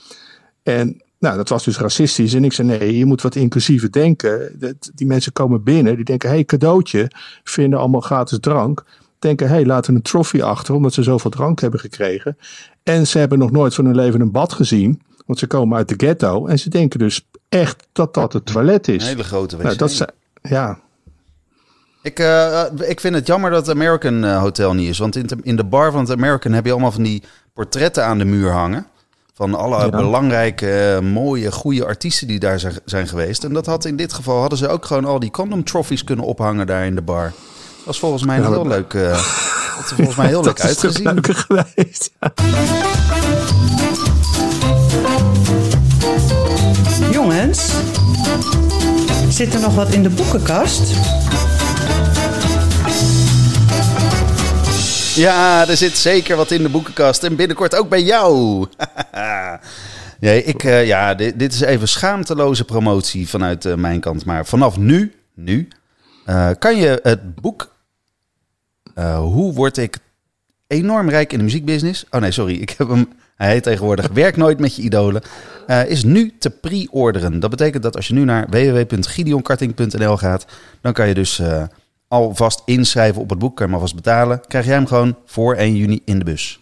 En 0.63 1.03
nou, 1.19 1.37
dat 1.37 1.49
was 1.49 1.65
dus 1.65 1.79
racistisch. 1.79 2.35
En 2.35 2.45
ik 2.45 2.53
zei, 2.53 2.69
nee, 2.69 2.99
je 2.99 3.05
moet 3.05 3.23
wat 3.23 3.35
inclusiever 3.35 3.93
denken. 3.93 4.59
Dat, 4.59 4.91
die 4.95 5.07
mensen 5.07 5.33
komen 5.33 5.63
binnen, 5.63 5.97
die 5.97 6.05
denken, 6.05 6.29
hé, 6.29 6.35
hey, 6.35 6.45
cadeautje. 6.45 7.11
Vinden 7.45 7.79
allemaal 7.79 8.01
gratis 8.01 8.39
drank. 8.41 8.85
Denken, 9.19 9.47
hé, 9.49 9.55
hey, 9.55 9.65
laten 9.67 9.91
we 9.91 9.97
een 9.97 10.03
trofee 10.03 10.45
achter, 10.45 10.75
omdat 10.75 10.93
ze 10.93 11.03
zoveel 11.03 11.31
drank 11.31 11.61
hebben 11.61 11.81
gekregen. 11.81 12.39
En 12.83 13.07
ze 13.07 13.19
hebben 13.19 13.39
nog 13.39 13.51
nooit 13.51 13.75
van 13.75 13.85
hun 13.85 13.95
leven 13.95 14.21
een 14.21 14.31
bad 14.31 14.53
gezien. 14.53 15.03
Want 15.27 15.39
ze 15.39 15.47
komen 15.47 15.77
uit 15.77 15.89
de 15.89 15.95
ghetto. 15.97 16.47
En 16.47 16.59
ze 16.59 16.69
denken 16.71 16.99
dus 16.99 17.27
echt 17.49 17.87
dat 17.93 18.15
dat 18.15 18.33
het 18.33 18.47
toilet 18.47 18.89
Een 18.89 18.95
is. 18.95 19.07
hele 19.07 19.25
grote 19.25 19.57
wc. 19.57 19.63
Nou, 19.63 19.77
dat 19.77 19.91
zijn, 19.93 20.11
ja, 20.43 20.79
Ik, 22.03 22.19
eh, 22.19 22.63
ik 22.89 23.01
vind 23.01 23.15
het 23.15 23.27
jammer 23.27 23.51
dat 23.51 23.67
het 23.67 23.77
American 23.77 24.25
eh, 24.25 24.39
Hotel 24.41 24.75
niet 24.75 24.89
is. 24.89 24.99
Want 24.99 25.17
in, 25.17 25.27
te- 25.27 25.37
in 25.43 25.57
de 25.57 25.65
bar 25.65 25.91
van 25.93 26.01
het 26.01 26.11
American 26.11 26.53
heb 26.53 26.65
je 26.65 26.71
allemaal 26.71 26.93
van 26.93 27.03
die 27.03 27.23
portretten 27.55 28.05
aan 28.05 28.19
de 28.19 28.25
muur 28.25 28.51
hangen. 28.53 28.87
Van 29.35 29.55
alle 29.55 29.79
Ja. 29.79 29.89
belangrijke, 29.91 30.71
eh, 30.95 31.01
mooie, 31.01 31.53
goede 31.53 31.85
artiesten 31.87 32.27
die 32.27 32.39
daar 32.39 32.61
zijn, 32.61 32.75
zijn 32.85 33.09
geweest. 33.09 33.45
En 33.45 33.53
dat 33.53 33.67
had 33.67 33.85
in 33.85 33.97
dit 33.97 34.13
geval 34.13 34.41
hadden 34.41 34.59
ze 34.59 34.69
ook 34.69 34.85
gewoon 34.85 35.05
al 35.05 35.19
die 35.21 35.31
condom 35.31 35.65
trophies 35.65 36.05
kunnen 36.05 36.25
ophangen 36.25 36.67
daar 36.67 36.87
in 36.87 36.95
de 36.95 37.03
bar. 37.03 37.33
Dat 37.87 37.95
was 37.95 37.99
volgens 37.99 38.25
mij 38.25 38.37
een 38.37 38.53
heel 38.53 38.67
leuk. 38.67 38.95
eh 38.95 39.19
is 39.85 39.93
volgens 39.95 40.17
mij 40.17 40.27
heel 40.27 40.43
leuk 40.49 40.61
uitgezien. 40.61 41.13
leuker 41.13 41.35
geweest. 41.35 42.11
Ja. 42.21 42.33
Jongens, 47.11 47.73
zit 49.29 49.55
er 49.55 49.61
nog 49.61 49.75
wat 49.75 49.93
in 49.93 50.03
de 50.03 50.09
boekenkast? 50.09 50.95
Ja, 55.15 55.69
er 55.69 55.77
zit 55.77 55.97
zeker 55.97 56.37
wat 56.37 56.51
in 56.51 56.63
de 56.63 56.69
boekenkast. 56.69 57.23
En 57.23 57.37
binnenkort 57.37 57.77
ook 57.77 57.89
bij 57.89 58.03
jou. 58.03 58.65
nee, 60.21 60.43
ik, 60.45 60.65
eh, 60.65 60.87
ja, 60.87 61.15
dit, 61.15 61.39
dit 61.39 61.53
is 61.53 61.61
even 61.61 61.89
schaamteloze 61.89 62.65
promotie 62.65 63.29
vanuit 63.29 63.65
eh, 63.65 63.75
mijn 63.75 64.01
kant. 64.01 64.25
Maar 64.25 64.47
vanaf 64.47 64.77
nu, 64.77 65.15
nu 65.35 65.69
eh, 66.25 66.51
kan 66.59 66.77
je 66.77 67.01
het 67.03 67.35
boek 67.35 67.75
eh, 68.97 69.19
Hoe 69.19 69.53
word 69.53 69.77
ik 69.77 69.99
enorm 70.67 71.09
rijk 71.09 71.33
in 71.33 71.39
de 71.39 71.45
muziekbusiness? 71.45 72.05
Oh 72.11 72.21
nee, 72.21 72.31
sorry. 72.31 72.55
Ik 72.55 72.71
heb 72.79 72.89
hem. 72.89 73.09
Hij 73.37 73.49
heet 73.51 73.63
tegenwoordig 73.63 74.09
Werk 74.23 74.37
nooit 74.37 74.59
met 74.59 74.77
je 74.77 74.83
idolen. 74.83 75.23
eh, 75.67 75.87
is 75.91 76.05
nu 76.05 76.33
te 76.39 76.51
pre-orderen. 76.51 77.41
Dat 77.41 77.51
betekent 77.51 77.83
dat 77.83 77.97
als 77.97 78.09
je 78.09 78.15
nu 78.15 78.25
naar 78.25 78.47
www.gideonkarting.nl 78.51 80.17
gaat, 80.17 80.47
dan 80.81 80.93
kan 80.93 81.09
je 81.09 81.15
dus 81.15 81.39
eh, 81.39 81.63
alvast 82.09 82.63
inschrijven 82.65 83.23
op 83.23 83.31
het 83.31 83.39
boek. 83.39 83.57
Kan 83.57 83.67
je 83.67 83.73
hem 83.73 83.81
alvast 83.81 83.95
betalen. 84.05 84.41
Krijg 84.47 84.65
jij 84.65 84.75
hem 84.75 84.87
gewoon 84.87 85.17
voor 85.25 85.55
1 85.55 85.77
juni 85.77 86.01
in 86.05 86.19
de 86.19 86.25
bus. 86.25 86.61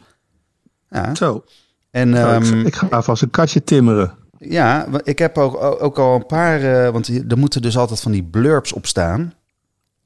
Ja. 0.91 1.15
Zo, 1.15 1.45
En 1.91 2.09
nou, 2.11 2.45
ik- 2.45 2.51
ehm, 2.53 2.67
ik 2.67 2.75
ga 2.75 2.87
alvast 2.91 3.23
een 3.23 3.31
kastje 3.31 3.65
timmeren. 3.65 4.13
ja, 4.39 4.87
ik 5.03 5.19
heb 5.19 5.39
ook, 5.39 5.83
ook 5.83 5.99
al 5.99 6.15
een 6.15 6.27
paar, 6.27 6.85
eh, 6.85 6.91
want 6.93 7.09
er 7.31 7.39
moeten 7.39 7.63
dus 7.63 7.77
altijd 7.77 8.01
van 8.01 8.13
die 8.13 8.23
blurbs 8.23 8.73
op 8.73 8.87
staan. 8.87 9.33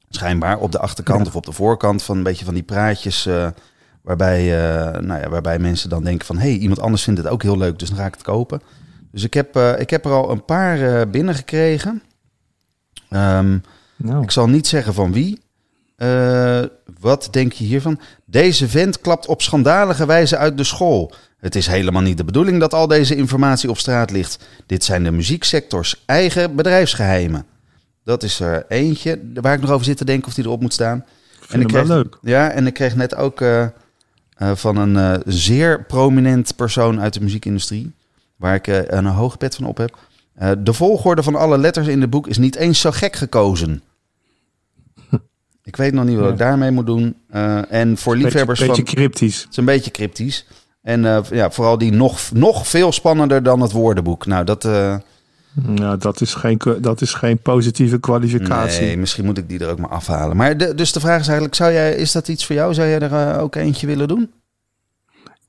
Schijnbaar 0.09 0.57
op 0.57 0.71
de 0.71 0.79
achterkant 0.79 1.21
Ja. 1.21 1.27
of 1.27 1.35
op 1.35 1.45
de 1.45 1.51
voorkant 1.51 2.03
van 2.03 2.17
een 2.17 2.23
beetje 2.23 2.45
van 2.45 2.53
die 2.53 2.63
praatjes. 2.63 3.25
eh, 3.25 3.47
waarbij, 4.01 4.39
eh, 4.39 5.01
nou 5.01 5.21
ja, 5.21 5.29
waarbij 5.29 5.59
mensen 5.59 5.89
dan 5.89 6.03
denken 6.03 6.25
van... 6.25 6.37
hé, 6.37 6.49
hey, 6.49 6.57
iemand 6.57 6.79
anders 6.79 7.03
vindt 7.03 7.19
het 7.19 7.29
ook 7.29 7.43
heel 7.43 7.57
leuk, 7.57 7.79
dus 7.79 7.89
dan 7.89 7.97
ga 7.97 8.05
ik 8.05 8.13
het 8.13 8.23
kopen. 8.23 8.61
Dus 9.11 9.23
ik 9.23 9.33
heb, 9.33 9.55
eh, 9.55 9.79
ik 9.79 9.89
heb 9.89 10.05
er 10.05 10.11
al 10.11 10.31
een 10.31 10.45
paar 10.45 10.81
eh, 10.99 11.09
binnengekregen. 11.11 12.01
Ehm, 13.09 13.57
Nou, 13.95 14.23
ik 14.23 14.31
zal 14.31 14.47
niet 14.49 14.67
zeggen 14.67 14.93
van 14.93 15.11
wie. 15.13 15.41
Wat 16.99 17.27
denk 17.31 17.51
je 17.53 17.63
hiervan? 17.63 17.99
Deze 18.25 18.67
vent 18.69 19.01
klapt 19.01 19.27
op 19.27 19.41
schandalige 19.41 20.05
wijze 20.05 20.37
uit 20.37 20.57
de 20.57 20.63
school. 20.63 21.13
Het 21.37 21.55
is 21.55 21.67
helemaal 21.67 22.01
niet 22.01 22.17
de 22.17 22.23
bedoeling 22.23 22.59
dat 22.59 22.73
al 22.73 22.87
deze 22.87 23.15
informatie 23.15 23.69
op 23.69 23.77
straat 23.77 24.11
ligt. 24.11 24.45
Dit 24.65 24.83
zijn 24.83 25.03
de 25.03 25.11
muzieksectors 25.11 26.03
eigen 26.05 26.55
bedrijfsgeheimen. 26.55 27.45
Dat 28.03 28.23
is 28.23 28.39
er 28.39 28.65
eentje 28.67 29.21
waar 29.33 29.53
ik 29.53 29.61
nog 29.61 29.71
over 29.71 29.85
zit 29.85 29.97
te 29.97 30.05
denken 30.05 30.27
of 30.27 30.33
die 30.33 30.45
erop 30.45 30.61
moet 30.61 30.73
staan. 30.73 31.05
ik 31.49 31.71
wel 31.71 31.85
leuk. 31.85 32.17
Ja, 32.21 32.51
en 32.51 32.67
ik 32.67 32.73
kreeg 32.73 32.95
net 32.95 33.15
ook 33.15 33.41
eh, 33.41 33.63
eh, 33.63 33.69
van 34.55 34.77
een 34.77 34.97
eh, 34.97 35.21
zeer 35.25 35.83
prominent 35.83 36.55
persoon 36.55 36.99
uit 36.99 37.13
de 37.13 37.21
muziekindustrie, 37.21 37.91
waar 38.35 38.55
ik 38.55 38.67
een 38.67 39.05
hoog 39.05 39.37
pet 39.37 39.55
van 39.55 39.65
op 39.65 39.77
heb. 39.77 39.97
De 40.59 40.73
volgorde 40.73 41.23
van 41.23 41.35
alle 41.35 41.57
letters 41.57 41.87
in 41.87 42.01
het 42.01 42.09
boek 42.09 42.27
is 42.27 42.37
niet 42.37 42.55
eens 42.55 42.79
zo 42.79 42.91
gek 42.91 43.15
gekozen. 43.15 43.83
Ik 45.63 45.75
weet 45.75 45.93
nog 45.93 46.05
niet 46.05 46.15
wat 46.15 46.25
Ja. 46.25 46.31
ik 46.31 46.37
daarmee 46.37 46.71
moet 46.71 46.85
doen. 46.85 47.15
En 47.69 47.97
voor 47.97 48.15
liefhebbers 48.15 48.59
beetje, 48.59 48.75
van... 48.75 48.83
beetje 48.83 48.95
cryptisch. 48.95 49.41
Het 49.41 49.51
is 49.51 49.57
een 49.57 49.65
beetje 49.65 49.91
cryptisch. 49.91 50.45
En 50.81 51.01
ja, 51.31 51.51
vooral 51.51 51.77
die 51.77 51.91
nog, 51.91 52.31
nog 52.33 52.67
veel 52.67 52.91
spannender 52.91 53.43
dan 53.43 53.61
het 53.61 53.71
woordenboek. 53.71 54.25
Nou, 54.25 54.45
dat... 54.45 54.63
Nou, 55.53 55.97
dat 55.97 56.21
is 56.21 56.33
geen, 56.33 56.59
dat 56.81 57.01
is 57.01 57.13
geen 57.13 57.39
positieve 57.39 57.99
kwalificatie. 57.99 58.85
Nee, 58.85 58.97
misschien 58.97 59.25
moet 59.25 59.37
ik 59.37 59.49
die 59.49 59.59
er 59.59 59.69
ook 59.69 59.79
maar 59.79 59.89
afhalen. 59.89 60.37
Maar 60.37 60.57
de, 60.57 60.75
dus 60.75 60.91
de 60.91 60.99
vraag 60.99 61.19
is 61.19 61.25
eigenlijk, 61.25 61.55
zou 61.55 61.71
jij, 61.71 61.95
is 61.95 62.11
dat 62.11 62.27
iets 62.27 62.45
voor 62.45 62.55
jou? 62.55 62.73
Zou 62.73 62.87
jij 62.87 62.99
er 62.99 63.13
eh, 63.13 63.41
ook 63.41 63.55
eentje 63.55 63.87
willen 63.87 64.07
doen? 64.07 64.31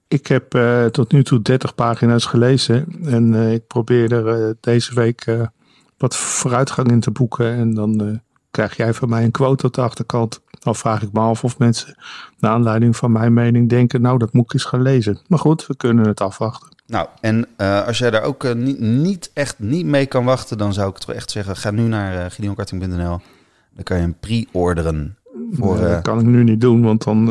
Ik 0.09 0.27
heb 0.27 0.55
eh, 0.55 0.85
tot 0.85 1.13
nu 1.13 1.25
toe 1.25 1.43
30 1.43 1.75
pagina's 1.75 2.25
gelezen. 2.25 2.87
En 3.05 3.35
eh, 3.35 3.53
ik 3.53 3.67
probeer 3.67 4.13
er 4.13 4.57
deze 4.61 4.95
week 4.95 5.37
wat 5.97 6.17
vooruitgang 6.17 6.91
in 6.91 7.01
te 7.01 7.11
boeken. 7.11 7.53
En 7.53 7.75
dan 7.75 8.21
krijg 8.51 8.77
jij 8.77 8.95
van 8.95 9.09
mij 9.09 9.25
een 9.25 9.31
quote 9.31 9.67
op 9.67 9.75
de 9.75 9.81
achterkant. 9.81 10.41
Dan 10.59 10.77
vraag 10.77 11.03
ik 11.03 11.13
me 11.13 11.21
af 11.21 11.45
of 11.45 11.59
mensen, 11.59 11.97
naar 12.39 12.53
aanleiding 12.53 12.97
van 12.97 13.13
mijn 13.13 13.33
mening, 13.33 13.69
denken: 13.69 14.01
Nou, 14.01 14.19
dat 14.19 14.33
moet 14.33 14.45
ik 14.45 14.53
eens 14.53 14.65
gaan 14.65 14.83
lezen. 14.83 15.19
Maar 15.27 15.39
goed, 15.39 15.67
we 15.67 15.77
kunnen 15.77 16.07
het 16.07 16.21
afwachten. 16.21 16.69
Nou, 16.91 17.09
en 17.21 17.47
eh, 17.57 17.87
als 17.87 17.99
jij 17.99 18.11
daar 18.11 18.23
ook 18.23 18.45
eh, 18.45 18.55
niet, 18.55 18.81
niet 18.81 19.31
echt 19.35 19.59
niet 19.59 19.87
mee 19.87 20.07
kan 20.07 20.25
wachten, 20.25 20.59
dan 20.59 20.73
zou 20.73 20.91
ik 20.91 20.99
toch 20.99 21.15
echt 21.15 21.31
zeggen, 21.31 21.57
ga 21.57 21.71
nu 21.71 21.83
naar 21.83 22.25
uh, 22.25 22.31
gideonkarting.nl. 22.31 23.21
Dan 23.75 23.83
kan 23.83 23.97
je 23.97 24.03
hem 24.03 24.17
pre-orderen. 24.21 25.19
Voor, 25.53 25.77
Nee, 25.77 25.89
dat 25.89 26.03
kan 26.03 26.19
ik 26.19 26.27
nu 26.27 26.45
niet 26.45 26.61
doen, 26.61 26.83
want 26.83 27.05
dan 27.05 27.29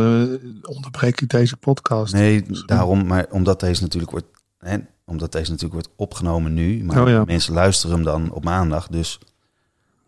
onderbreek 0.61 1.21
ik 1.21 1.29
deze 1.29 1.57
podcast. 1.57 2.13
nee, 2.13 2.45
daarom, 2.65 3.05
maar 3.05 3.25
omdat 3.29 3.59
deze 3.59 3.81
natuurlijk 3.81 4.11
wordt, 4.11 4.25
hè, 4.59 4.77
omdat 5.05 5.31
deze 5.31 5.51
natuurlijk 5.51 5.73
wordt 5.73 5.89
opgenomen 5.95 6.53
nu, 6.53 6.83
maar 6.83 7.01
Oh 7.01 7.09
ja. 7.09 7.23
mensen 7.25 7.53
luisteren 7.53 7.95
hem 7.95 8.05
dan 8.05 8.31
op 8.31 8.43
maandag, 8.43 8.87
dus 8.87 9.19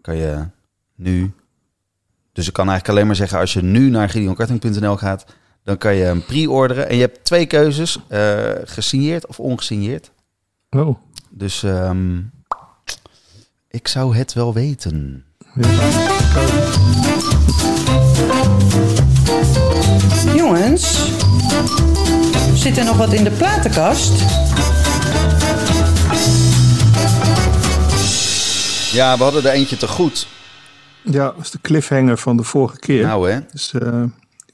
kan 0.02 0.16
je 0.16 0.48
nu. 0.96 1.34
Dus 2.32 2.48
ik 2.48 2.54
kan 2.54 2.68
eigenlijk 2.68 2.98
alleen 2.98 3.08
maar 3.08 3.16
zeggen, 3.16 3.40
als 3.40 3.54
je 3.54 3.62
nu 3.64 3.90
naar 3.90 4.10
gideonkarting.nl 4.10 4.98
gaat, 4.98 5.26
dan 5.64 5.78
kan 5.78 5.96
je 5.96 6.04
hem 6.04 6.26
pre-orderen. 6.26 6.90
En 6.90 6.96
je 6.96 7.02
hebt 7.02 7.24
twee 7.24 7.46
keuzes, 7.46 7.98
eh, 8.08 8.50
gesigneerd 8.64 9.28
of 9.28 9.40
ongesigneerd. 9.40 10.12
Oh, 10.70 10.98
Dus 11.30 11.64
ehm, 11.64 12.18
ik 13.70 13.88
zou 13.88 14.16
het 14.16 14.34
wel 14.34 14.54
weten. 14.54 15.26
Jongens, 20.36 21.12
zit 22.54 22.78
er 22.78 22.86
nog 22.86 22.98
wat 22.98 23.14
in 23.14 23.24
de 23.24 23.32
platenkast? 23.32 24.12
Ja, 28.94 29.18
we 29.18 29.24
hadden 29.24 29.46
er 29.46 29.52
eentje 29.52 29.78
te 29.78 29.88
goed. 29.88 30.28
ja, 31.02 31.26
dat 31.26 31.36
is 31.42 31.52
de 31.52 31.60
cliffhanger 31.62 32.18
van 32.18 32.38
de 32.38 32.44
vorige 32.44 32.78
keer. 32.80 33.06
Nou 33.06 33.32
hè, 33.32 33.40
Dus, 33.52 33.74
eh, 33.74 34.04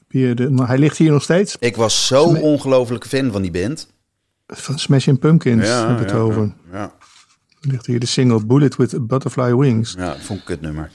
de, 0.08 0.62
hij 0.66 0.78
ligt 0.78 0.98
hier 0.98 1.10
nog 1.10 1.22
steeds. 1.22 1.56
ik 1.58 1.76
was 1.76 2.06
zo 2.06 2.24
ongelooflijk 2.24 3.06
fan 3.06 3.32
van 3.32 3.42
die 3.42 3.50
band. 3.50 3.88
Van 4.46 4.78
Smashing 4.78 5.18
Pumpkins 5.18 5.68
heb 5.68 5.90
ik 5.90 5.98
het 5.98 6.12
over. 6.12 6.52
Ja, 6.72 6.92
Er 7.60 7.68
ligt 7.70 7.86
hier 7.86 8.00
de 8.00 8.06
single 8.06 8.46
Bullet 8.46 8.76
with 8.76 9.06
Butterfly 9.06 9.54
Wings. 9.54 9.94
ja, 9.98 10.16
vond 10.16 10.40
ik 10.40 10.48
het 10.48 10.60
nummer. 10.60 10.90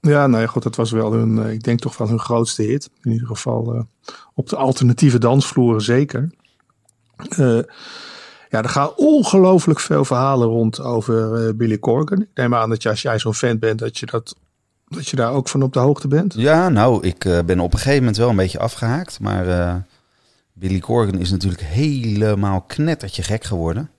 Ja, 0.00 0.26
nou 0.26 0.42
ja, 0.42 0.48
goed, 0.48 0.62
dat 0.62 0.76
was 0.76 0.90
wel 0.90 1.12
hun, 1.12 1.38
eh, 1.44 1.52
ik 1.52 1.62
denk 1.62 1.80
toch 1.80 1.96
wel 1.96 2.08
hun 2.08 2.18
grootste 2.18 2.62
hit. 2.62 2.90
In 3.02 3.12
ieder 3.12 3.26
geval 3.26 3.74
eh, 3.74 3.80
op 4.34 4.48
de 4.48 4.56
alternatieve 4.56 5.18
dansvloeren 5.18 5.80
zeker. 5.80 6.30
Eh, 7.28 7.58
ja, 8.48 8.62
er 8.62 8.68
gaan 8.68 8.94
ongelooflijk 8.96 9.80
veel 9.80 10.04
verhalen 10.04 10.48
rond 10.48 10.80
over 10.80 11.56
Billy 11.56 11.78
Corgan. 11.78 12.20
Ik 12.20 12.28
neem 12.34 12.54
aan 12.54 12.68
dat 12.68 12.82
je, 12.82 12.88
als 12.88 13.02
jij 13.02 13.18
zo'n 13.18 13.34
fan 13.34 13.58
bent, 13.58 13.78
dat 13.78 13.98
je, 13.98 14.06
dat, 14.06 14.36
dat 14.88 15.08
je 15.08 15.16
daar 15.16 15.32
ook 15.32 15.48
van 15.48 15.62
op 15.62 15.72
de 15.72 15.78
hoogte 15.78 16.08
bent. 16.08 16.34
Ja, 16.34 16.68
nou, 16.68 17.06
ik 17.06 17.24
eh, 17.24 17.38
ben 17.46 17.60
op 17.60 17.72
een 17.72 17.78
gegeven 17.78 17.98
moment 17.98 18.16
wel 18.16 18.28
een 18.28 18.36
beetje 18.36 18.58
afgehaakt. 18.58 19.20
Maar 19.20 19.48
eh, 19.48 19.74
Billy 20.52 20.78
Corgan 20.78 21.18
is 21.18 21.30
natuurlijk 21.30 21.62
helemaal 21.62 22.60
knettertje 22.60 23.22
gek 23.22 23.44
geworden. 23.44 23.90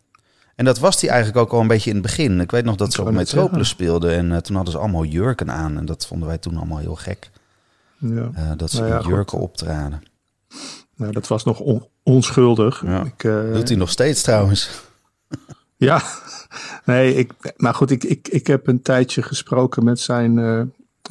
En 0.55 0.65
dat 0.65 0.79
was 0.79 1.01
hij 1.01 1.10
eigenlijk 1.10 1.39
ook 1.39 1.51
al 1.53 1.62
een 1.62 1.67
beetje 1.67 1.89
in 1.89 1.96
het 1.96 2.05
begin. 2.05 2.39
Ik 2.39 2.51
weet 2.51 2.63
nog 2.63 2.75
dat 2.75 2.93
ze 2.93 3.01
op 3.01 3.12
Metropolis 3.12 3.69
speelden. 3.69 4.12
En 4.15 4.31
eh, 4.31 4.38
toen 4.38 4.55
hadden 4.55 4.74
ze 4.74 4.79
allemaal 4.79 5.03
jurken 5.05 5.51
aan. 5.51 5.77
En 5.77 5.86
dat 5.86 6.05
vonden 6.08 6.27
wij 6.27 6.38
toen 6.38 6.58
allemaal 6.58 6.77
heel 6.77 6.96
gek. 6.96 7.29
Ja. 7.98 8.55
dat 8.58 8.72
ze 8.72 8.77
Nou 8.77 8.89
ja, 8.89 8.98
in 8.98 9.03
goed. 9.03 9.12
jurken 9.13 9.38
optraden. 9.39 10.03
Nou, 10.96 11.12
dat 11.12 11.27
was 11.27 11.43
nog 11.43 11.60
on- 11.60 11.86
onschuldig. 12.03 12.84
Ja. 12.86 13.03
Ik, 13.03 13.22
Doet 13.53 13.67
hij 13.67 13.77
nog 13.77 13.89
steeds 13.89 14.22
trouwens. 14.22 14.69
Ja, 15.77 16.01
nee, 16.86 17.15
ik, 17.15 17.34
maar 17.58 17.74
goed, 17.74 17.91
ik, 17.91 18.03
ik, 18.03 18.27
ik 18.27 18.48
heb 18.48 18.67
een 18.67 18.81
tijdje 18.81 19.22
gesproken 19.22 19.84
met 19.84 20.00
zijn 20.00 20.38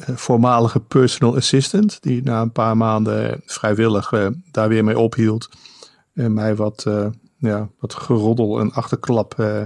voormalige 0.05 0.79
personal 0.79 1.35
assistant, 1.35 2.01
die 2.01 2.23
na 2.23 2.41
een 2.41 2.51
paar 2.51 2.77
maanden 2.77 3.41
vrijwillig 3.45 4.11
eh, 4.11 4.27
daar 4.51 4.69
weer 4.69 4.83
mee 4.83 4.99
ophield 4.99 5.49
en 6.13 6.33
mij 6.33 6.55
wat, 6.55 6.83
eh, 6.87 7.07
ja, 7.37 7.69
wat 7.79 7.93
geroddel 7.93 8.59
en 8.59 8.71
achterklap 8.71 9.39
eh, 9.39 9.61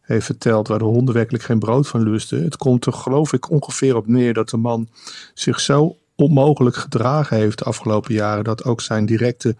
heeft 0.00 0.26
verteld 0.26 0.68
waar 0.68 0.78
de 0.78 0.84
honden 0.84 1.14
werkelijk 1.14 1.44
geen 1.44 1.58
brood 1.58 1.88
van 1.88 2.02
lusten. 2.02 2.44
Het 2.44 2.56
komt 2.56 2.86
er 2.86 2.92
geloof 2.92 3.32
ik 3.32 3.50
ongeveer 3.50 3.96
op 3.96 4.06
neer 4.06 4.34
dat 4.34 4.48
de 4.48 4.56
man 4.56 4.88
zich 5.34 5.60
zo 5.60 5.96
onmogelijk 6.14 6.76
gedragen 6.76 7.36
heeft 7.36 7.58
de 7.58 7.64
afgelopen 7.64 8.14
jaren 8.14 8.44
dat 8.44 8.64
ook 8.64 8.80
zijn 8.80 9.06
directe 9.06 9.56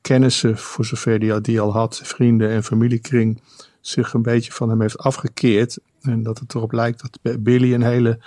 kennissen, 0.00 0.58
voor 0.58 0.84
zover 0.84 1.18
die, 1.18 1.40
die 1.40 1.60
al 1.60 1.72
had, 1.72 2.00
vrienden 2.04 2.50
en 2.50 2.64
familiekring, 2.64 3.42
zich 3.80 4.12
een 4.12 4.22
beetje 4.22 4.52
van 4.52 4.68
hem 4.68 4.80
heeft 4.80 4.98
afgekeerd. 4.98 5.78
En 6.00 6.22
dat 6.22 6.38
het 6.38 6.54
erop 6.54 6.72
lijkt 6.72 7.02
dat 7.02 7.42
Billy 7.42 7.74
een 7.74 7.82
hele 7.82 8.18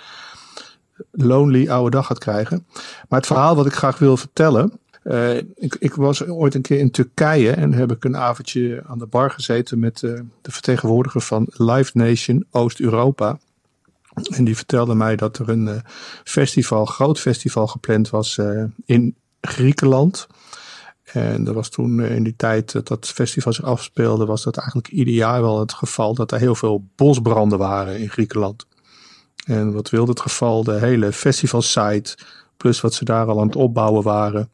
lonely 1.10 1.68
oude 1.68 1.90
dag 1.90 2.06
gaat 2.06 2.18
krijgen. 2.18 2.66
Maar 3.08 3.18
het 3.18 3.26
verhaal 3.26 3.56
wat 3.56 3.66
ik 3.66 3.72
graag 3.72 3.98
wil 3.98 4.16
vertellen. 4.16 4.72
eh, 5.02 5.36
ik, 5.36 5.76
ik 5.78 5.94
was 5.94 6.26
ooit 6.26 6.54
een 6.54 6.62
keer 6.62 6.78
in 6.78 6.90
Turkije 6.90 7.50
en 7.50 7.72
heb 7.72 7.92
ik 7.92 8.04
een 8.04 8.16
avondje 8.16 8.82
aan 8.86 8.98
de 8.98 9.06
bar 9.06 9.30
gezeten 9.30 9.78
met 9.78 10.02
eh, 10.02 10.20
de 10.42 10.50
vertegenwoordiger 10.50 11.20
van 11.20 11.46
Live 11.50 11.90
Nation 11.94 12.46
Oost-Europa. 12.50 13.38
En 14.30 14.44
die 14.44 14.56
vertelde 14.56 14.94
mij 14.94 15.16
dat 15.16 15.38
er 15.38 15.48
een 15.48 15.68
eh, 15.68 15.76
festival, 16.24 16.84
groot 16.84 17.20
festival 17.20 17.66
gepland 17.66 18.10
was 18.10 18.40
in 18.84 19.14
Griekenland. 19.40 20.26
En 21.04 21.46
er 21.46 21.52
was 21.52 21.68
toen 21.68 22.00
in 22.00 22.22
die 22.22 22.36
tijd 22.36 22.72
dat 22.72 22.88
dat 22.88 23.06
festival 23.06 23.52
zich 23.52 23.64
afspeelde, 23.64 24.26
was 24.26 24.42
dat 24.42 24.56
eigenlijk 24.56 24.88
ieder 24.88 25.14
jaar 25.14 25.40
wel 25.40 25.60
het 25.60 25.72
geval 25.72 26.14
dat 26.14 26.32
er 26.32 26.38
heel 26.38 26.54
veel 26.54 26.84
bosbranden 26.96 27.58
waren 27.58 27.98
in 27.98 28.10
Griekenland. 28.10 28.66
En 29.44 29.72
wat 29.72 29.90
wilde 29.90 30.10
het 30.10 30.20
geval, 30.20 30.64
de 30.64 30.78
hele 30.78 31.12
festivalsite, 31.12 32.16
plus 32.56 32.80
wat 32.80 32.94
ze 32.94 33.04
daar 33.04 33.26
al 33.26 33.40
aan 33.40 33.46
het 33.46 33.56
opbouwen 33.56 34.02
waren, 34.02 34.50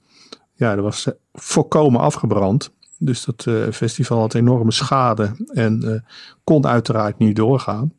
ja, 0.60 0.74
dat 0.74 0.84
was 0.84 1.06
eh, 1.06 1.12
volkomen 1.32 2.00
afgebrand. 2.00 2.70
Dus 2.98 3.24
dat 3.24 3.46
eh, 3.46 3.70
festival 3.72 4.18
had 4.18 4.34
enorme 4.34 4.72
schade 4.72 5.30
en 5.52 5.82
eh, 5.82 6.00
kon 6.44 6.66
uiteraard 6.66 7.18
niet 7.18 7.36
doorgaan. 7.36 7.92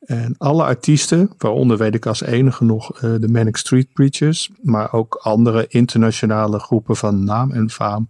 En 0.00 0.34
alle 0.38 0.64
artiesten, 0.64 1.30
waaronder 1.38 1.76
weet 1.76 1.94
ik 1.94 2.06
als 2.06 2.22
enige 2.22 2.64
nog 2.64 2.90
de 2.98 3.28
Manic 3.28 3.56
Street 3.56 3.92
Preachers, 3.92 4.50
maar 4.62 4.92
ook 4.92 5.14
andere 5.14 5.66
internationale 5.68 6.58
groepen 6.58 6.96
van 6.96 7.24
naam 7.24 7.50
en 7.50 7.70
faam, 7.70 8.08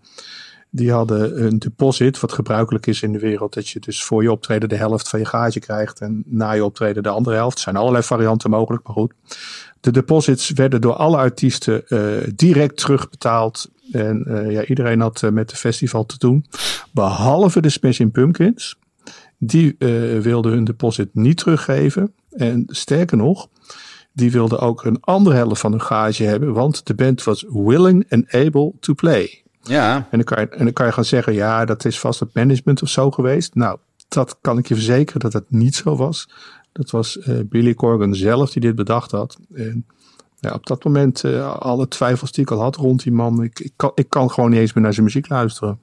die 0.70 0.92
hadden 0.92 1.44
een 1.44 1.58
deposit, 1.58 2.20
wat 2.20 2.32
gebruikelijk 2.32 2.86
is 2.86 3.02
in 3.02 3.12
de 3.12 3.18
wereld, 3.18 3.54
dat 3.54 3.68
je 3.68 3.80
dus 3.80 4.04
voor 4.04 4.22
je 4.22 4.32
optreden 4.32 4.68
de 4.68 4.76
helft 4.76 5.08
van 5.08 5.18
je 5.18 5.24
gage 5.24 5.60
krijgt 5.60 6.00
en 6.00 6.22
na 6.26 6.52
je 6.52 6.64
optreden 6.64 7.02
de 7.02 7.08
andere 7.08 7.36
helft. 7.36 7.56
Er 7.56 7.62
zijn 7.62 7.76
allerlei 7.76 8.04
varianten 8.04 8.50
mogelijk, 8.50 8.86
maar 8.86 8.96
goed. 8.96 9.12
De 9.80 9.90
deposits 9.90 10.50
werden 10.50 10.80
door 10.80 10.92
alle 10.92 11.16
artiesten 11.16 11.88
eh, 11.88 12.00
direct 12.34 12.76
terugbetaald. 12.76 13.70
En 13.92 14.24
eh, 14.24 14.50
ja, 14.50 14.64
iedereen 14.64 15.00
had 15.00 15.22
eh, 15.22 15.30
met 15.30 15.50
de 15.50 15.56
festival 15.56 16.06
te 16.06 16.18
doen. 16.18 16.46
Behalve 16.92 17.60
de 17.60 17.68
Smashing 17.68 18.12
Pumpkins. 18.12 18.78
Die 19.38 19.76
wilden 20.20 20.52
hun 20.52 20.64
deposit 20.64 21.08
niet 21.12 21.36
teruggeven. 21.36 22.12
En 22.30 22.64
sterker 22.66 23.16
nog, 23.16 23.48
die 24.12 24.30
wilden 24.30 24.58
ook 24.58 24.84
een 24.84 25.00
andere 25.00 25.36
helft 25.36 25.60
van 25.60 25.70
hun 25.70 25.82
gage 25.82 26.24
hebben. 26.24 26.52
Want 26.52 26.86
de 26.86 26.94
band 26.94 27.24
was 27.24 27.44
willing 27.48 28.06
and 28.10 28.32
able 28.32 28.72
to 28.80 28.94
play. 28.94 29.42
Ja, 29.62 29.96
En 29.96 30.06
dan, 30.10 30.24
kan 30.24 30.40
je, 30.40 30.48
en 30.48 30.64
dan 30.64 30.72
kan 30.72 30.86
je 30.86 30.92
gaan 30.92 31.04
zeggen, 31.04 31.32
ja, 31.32 31.64
dat 31.64 31.84
is 31.84 32.00
vast 32.00 32.20
het 32.20 32.34
management 32.34 32.82
of 32.82 32.88
zo 32.88 33.10
geweest. 33.10 33.54
Nou, 33.54 33.78
dat 34.08 34.36
kan 34.40 34.58
ik 34.58 34.68
je 34.68 34.74
verzekeren 34.74 35.20
dat 35.20 35.32
het 35.32 35.50
niet 35.50 35.74
zo 35.74 35.96
was. 35.96 36.28
Dat 36.72 36.90
was 36.90 37.18
eh, 37.18 37.38
Billy 37.44 37.74
Corgan 37.74 38.14
zelf 38.14 38.50
die 38.50 38.62
dit 38.62 38.74
bedacht 38.74 39.10
had. 39.10 39.38
En 39.54 39.86
ja, 40.40 40.52
op 40.52 40.66
dat 40.66 40.84
moment, 40.84 41.24
eh, 41.24 41.56
alle 41.56 41.88
twijfels 41.88 42.32
die 42.32 42.42
ik 42.42 42.50
al 42.50 42.60
had 42.60 42.76
rond 42.76 43.02
die 43.02 43.12
man, 43.12 43.42
ik, 43.42 43.60
ik, 43.60 43.72
kan, 43.76 43.92
ik 43.94 44.08
kan 44.08 44.30
gewoon 44.30 44.50
niet 44.50 44.58
eens 44.58 44.72
meer 44.72 44.84
naar 44.84 44.92
zijn 44.92 45.04
muziek 45.04 45.28
luisteren. 45.28 45.78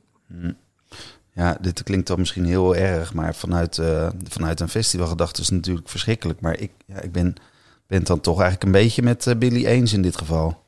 ja, 1.34 1.58
dit 1.62 1.84
klinkt 1.84 2.08
dan 2.08 2.20
misschien 2.20 2.46
heel 2.46 2.76
erg, 2.76 3.14
maar 3.14 3.36
vanuit, 3.36 3.78
eh, 3.78 4.10
vanuit 4.28 4.60
een 4.60 4.70
festival 4.70 5.08
gedacht 5.08 5.38
is 5.38 5.46
het 5.46 5.56
natuurlijk 5.56 5.90
verschrikkelijk. 5.90 6.40
Maar 6.40 6.60
ik, 6.60 6.72
ja, 6.86 7.02
ik 7.02 7.12
ben, 7.12 7.36
ben 7.88 7.98
het 7.98 8.08
dan 8.08 8.20
toch 8.20 8.42
eigenlijk 8.42 8.64
een 8.64 8.82
beetje 8.82 9.02
met 9.02 9.36
Billy 9.38 9.66
eens 9.66 9.94
in 9.94 10.02
dit 10.02 10.18
geval. 10.18 10.66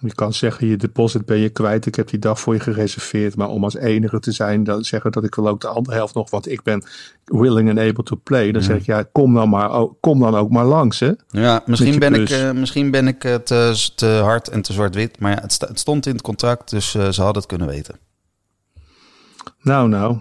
Je 0.00 0.14
kan 0.14 0.32
zeggen, 0.32 0.66
je 0.66 0.76
deposit 0.76 1.26
ben 1.26 1.38
je 1.38 1.48
kwijt. 1.48 1.86
Ik 1.86 1.94
heb 1.94 2.08
die 2.08 2.18
dag 2.18 2.40
voor 2.40 2.54
je 2.54 2.60
gereserveerd. 2.60 3.36
Maar 3.36 3.48
om 3.48 3.64
als 3.64 3.74
enige 3.76 4.20
te 4.20 4.32
zijn, 4.32 4.64
dan 4.64 4.84
zeggen 4.84 5.12
dat 5.12 5.24
ik 5.24 5.34
wil 5.34 5.48
ook 5.48 5.60
de 5.60 5.68
andere 5.68 5.96
helft 5.96 6.14
nog. 6.14 6.30
Want 6.30 6.50
ik 6.50 6.62
ben 6.62 6.84
willing 7.24 7.68
and 7.68 7.78
able 7.78 8.02
to 8.04 8.20
play. 8.22 8.52
Dan 8.52 8.62
zeg 8.62 8.76
ik, 8.76 8.86
ja, 8.86 9.04
kom 9.12 9.34
dan, 9.34 9.48
maar, 9.48 9.70
ook- 9.70 9.96
kom 10.00 10.20
dan 10.20 10.34
ook 10.36 10.50
maar 10.50 10.64
langs. 10.64 11.00
Hè? 11.00 11.10
Ja, 11.28 11.62
misschien 11.66 11.92
je 11.92 11.98
ben, 11.98 12.14
ik, 12.14 12.24
plus. 12.24 12.40
eh, 12.40 12.50
misschien 12.52 12.90
ben 12.90 13.08
ik 13.08 13.24
eh, 13.24 13.34
te, 13.34 13.88
te 13.94 14.06
hard 14.06 14.48
en 14.48 14.62
te 14.62 14.72
zwart-wit. 14.72 15.18
Maar 15.20 15.30
ja, 15.32 15.40
het, 15.40 15.56
het 15.68 15.78
stond 15.78 16.06
in 16.06 16.12
het 16.12 16.22
contract, 16.22 16.70
dus 16.70 16.94
eh, 16.94 17.08
ze 17.08 17.22
hadden 17.22 17.42
het 17.42 17.46
kunnen 17.50 17.68
weten. 17.68 17.98
Nou, 19.62 19.88
nou. 19.88 20.16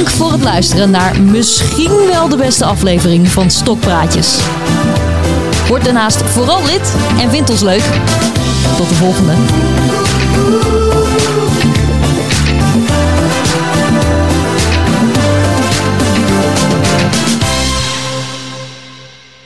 Dank 0.00 0.12
voor 0.12 0.32
het 0.32 0.42
luisteren 0.42 0.90
naar 0.90 1.22
misschien 1.22 1.90
wel 1.90 2.28
de 2.28 2.36
beste 2.36 2.64
aflevering 2.64 3.28
van 3.28 3.50
Stokpraatjes. 3.50 4.40
Word 5.68 5.84
daarnaast 5.84 6.22
vooral 6.22 6.64
lid 6.64 6.96
en 7.18 7.30
vind 7.30 7.50
ons 7.50 7.60
leuk. 7.60 7.82
Tot 8.76 8.88
de 8.88 8.94
volgende. 8.94 9.32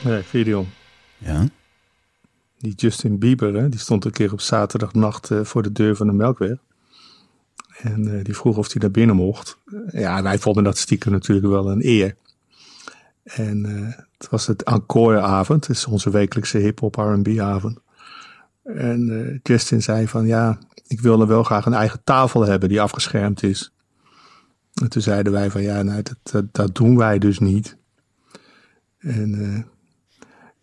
Nee, 0.01 0.23
Gideon. 0.23 0.67
Ja. 1.17 1.47
Die 2.59 2.73
Justin 2.75 3.19
Bieber, 3.19 3.53
hè, 3.53 3.69
die 3.69 3.79
stond 3.79 4.05
een 4.05 4.11
keer 4.11 4.31
op 4.31 4.41
zaterdagnacht 4.41 5.31
eh, 5.31 5.43
voor 5.43 5.63
de 5.63 5.71
deur 5.71 5.95
van 5.95 6.07
de 6.07 6.13
Melkweg. 6.13 6.57
En 7.85 8.17
eh, 8.17 8.23
die 8.23 8.35
vroeg 8.35 8.57
of 8.57 8.71
hij 8.71 8.81
naar 8.81 8.91
binnen 8.91 9.15
mocht. 9.15 9.57
Eh, 9.65 10.01
ja, 10.01 10.23
wij 10.23 10.39
vonden 10.39 10.63
dat 10.63 10.77
stiekem 10.77 11.11
natuurlijk 11.11 11.47
wel 11.47 11.71
een 11.71 11.85
eer. 11.85 12.15
En 13.23 13.65
eh, 13.65 14.03
het 14.17 14.29
was 14.29 14.47
het 14.47 14.63
Encoreavond, 14.63 15.69
is 15.69 15.85
onze 15.85 16.09
wekelijkse 16.09 16.57
hip-hop 16.57 16.95
R&B 16.95 17.39
avond. 17.39 17.79
En 18.63 19.39
Justin 19.43 19.81
zei 19.81 20.07
van 20.07 20.25
ja, 20.25 20.59
ik 20.87 21.01
wilde 21.01 21.25
wel 21.25 21.43
graag 21.43 21.65
een 21.65 21.73
eigen 21.73 22.01
tafel 22.03 22.45
hebben 22.45 22.69
die 22.69 22.81
afgeschermd 22.81 23.43
is. 23.43 23.73
En 24.73 24.89
toen 24.89 25.01
zeiden 25.01 25.33
wij 25.33 25.51
van 25.51 25.61
ja, 25.61 25.83
nou, 25.83 26.01
dat, 26.01 26.17
dat, 26.23 26.45
dat 26.51 26.75
doen 26.75 26.97
wij 26.97 27.19
dus 27.19 27.39
niet. 27.39 27.77
En, 28.97 29.65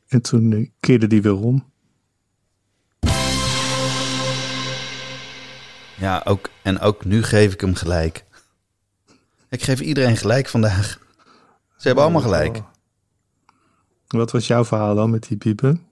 en 0.09 0.23
toen 0.23 0.73
keerde 0.81 1.07
die 1.07 1.23
weer 1.23 1.37
om. 1.37 1.72
Ja, 6.03 6.23
ook, 6.25 6.51
en 6.63 6.81
ook 6.81 7.05
nu 7.05 7.23
geef 7.23 7.53
ik 7.53 7.61
hem 7.61 7.75
gelijk. 7.75 8.25
Ik 9.49 9.63
geef 9.63 9.81
iedereen 9.81 10.17
gelijk 10.17 10.49
vandaag. 10.49 10.99
Ze 11.77 11.87
hebben 11.87 12.05
allemaal 12.05 12.23
gelijk. 12.23 12.57
Oh. 12.57 12.65
Wat 14.07 14.31
was 14.31 14.47
jouw 14.47 14.65
verhaal 14.65 14.95
dan 14.95 15.11
met 15.11 15.23
die 15.29 15.37
piepen? 15.37 15.87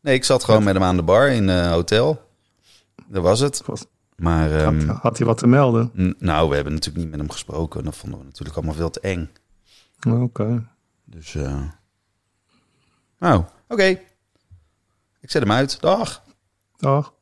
Nee, 0.00 0.14
ik 0.14 0.24
zat 0.24 0.44
gewoon 0.44 0.64
met 0.64 0.74
hem 0.74 0.82
aan 0.82 0.96
de 0.96 1.02
bar 1.02 1.28
in 1.28 1.48
een 1.48 1.70
hotel. 1.70 2.28
Dat 3.06 3.22
was 3.22 3.40
het. 3.40 3.62
Maar 4.16 4.52
ehm, 4.52 4.86
Had, 4.86 4.96
had 4.96 5.18
hij 5.18 5.26
wat 5.26 5.38
te 5.38 5.46
melden? 5.46 6.14
nou, 6.18 6.48
we 6.48 6.54
hebben 6.54 6.72
natuurlijk 6.72 7.04
niet 7.04 7.10
met 7.10 7.20
hem 7.20 7.30
gesproken. 7.30 7.84
Dat 7.84 7.96
vonden 7.96 8.18
we 8.18 8.24
natuurlijk 8.24 8.56
allemaal 8.56 8.74
veel 8.74 8.90
te 8.90 9.00
eng. 9.00 9.30
Oké. 10.08 10.66
Dus, 11.04 11.34
eh 11.34 11.62
nou, 13.18 13.44
oké. 13.68 14.00
Ik 15.20 15.30
zet 15.30 15.42
hem 15.42 15.52
uit. 15.52 15.80
Dag. 15.80 16.22
Dag. 16.76 17.14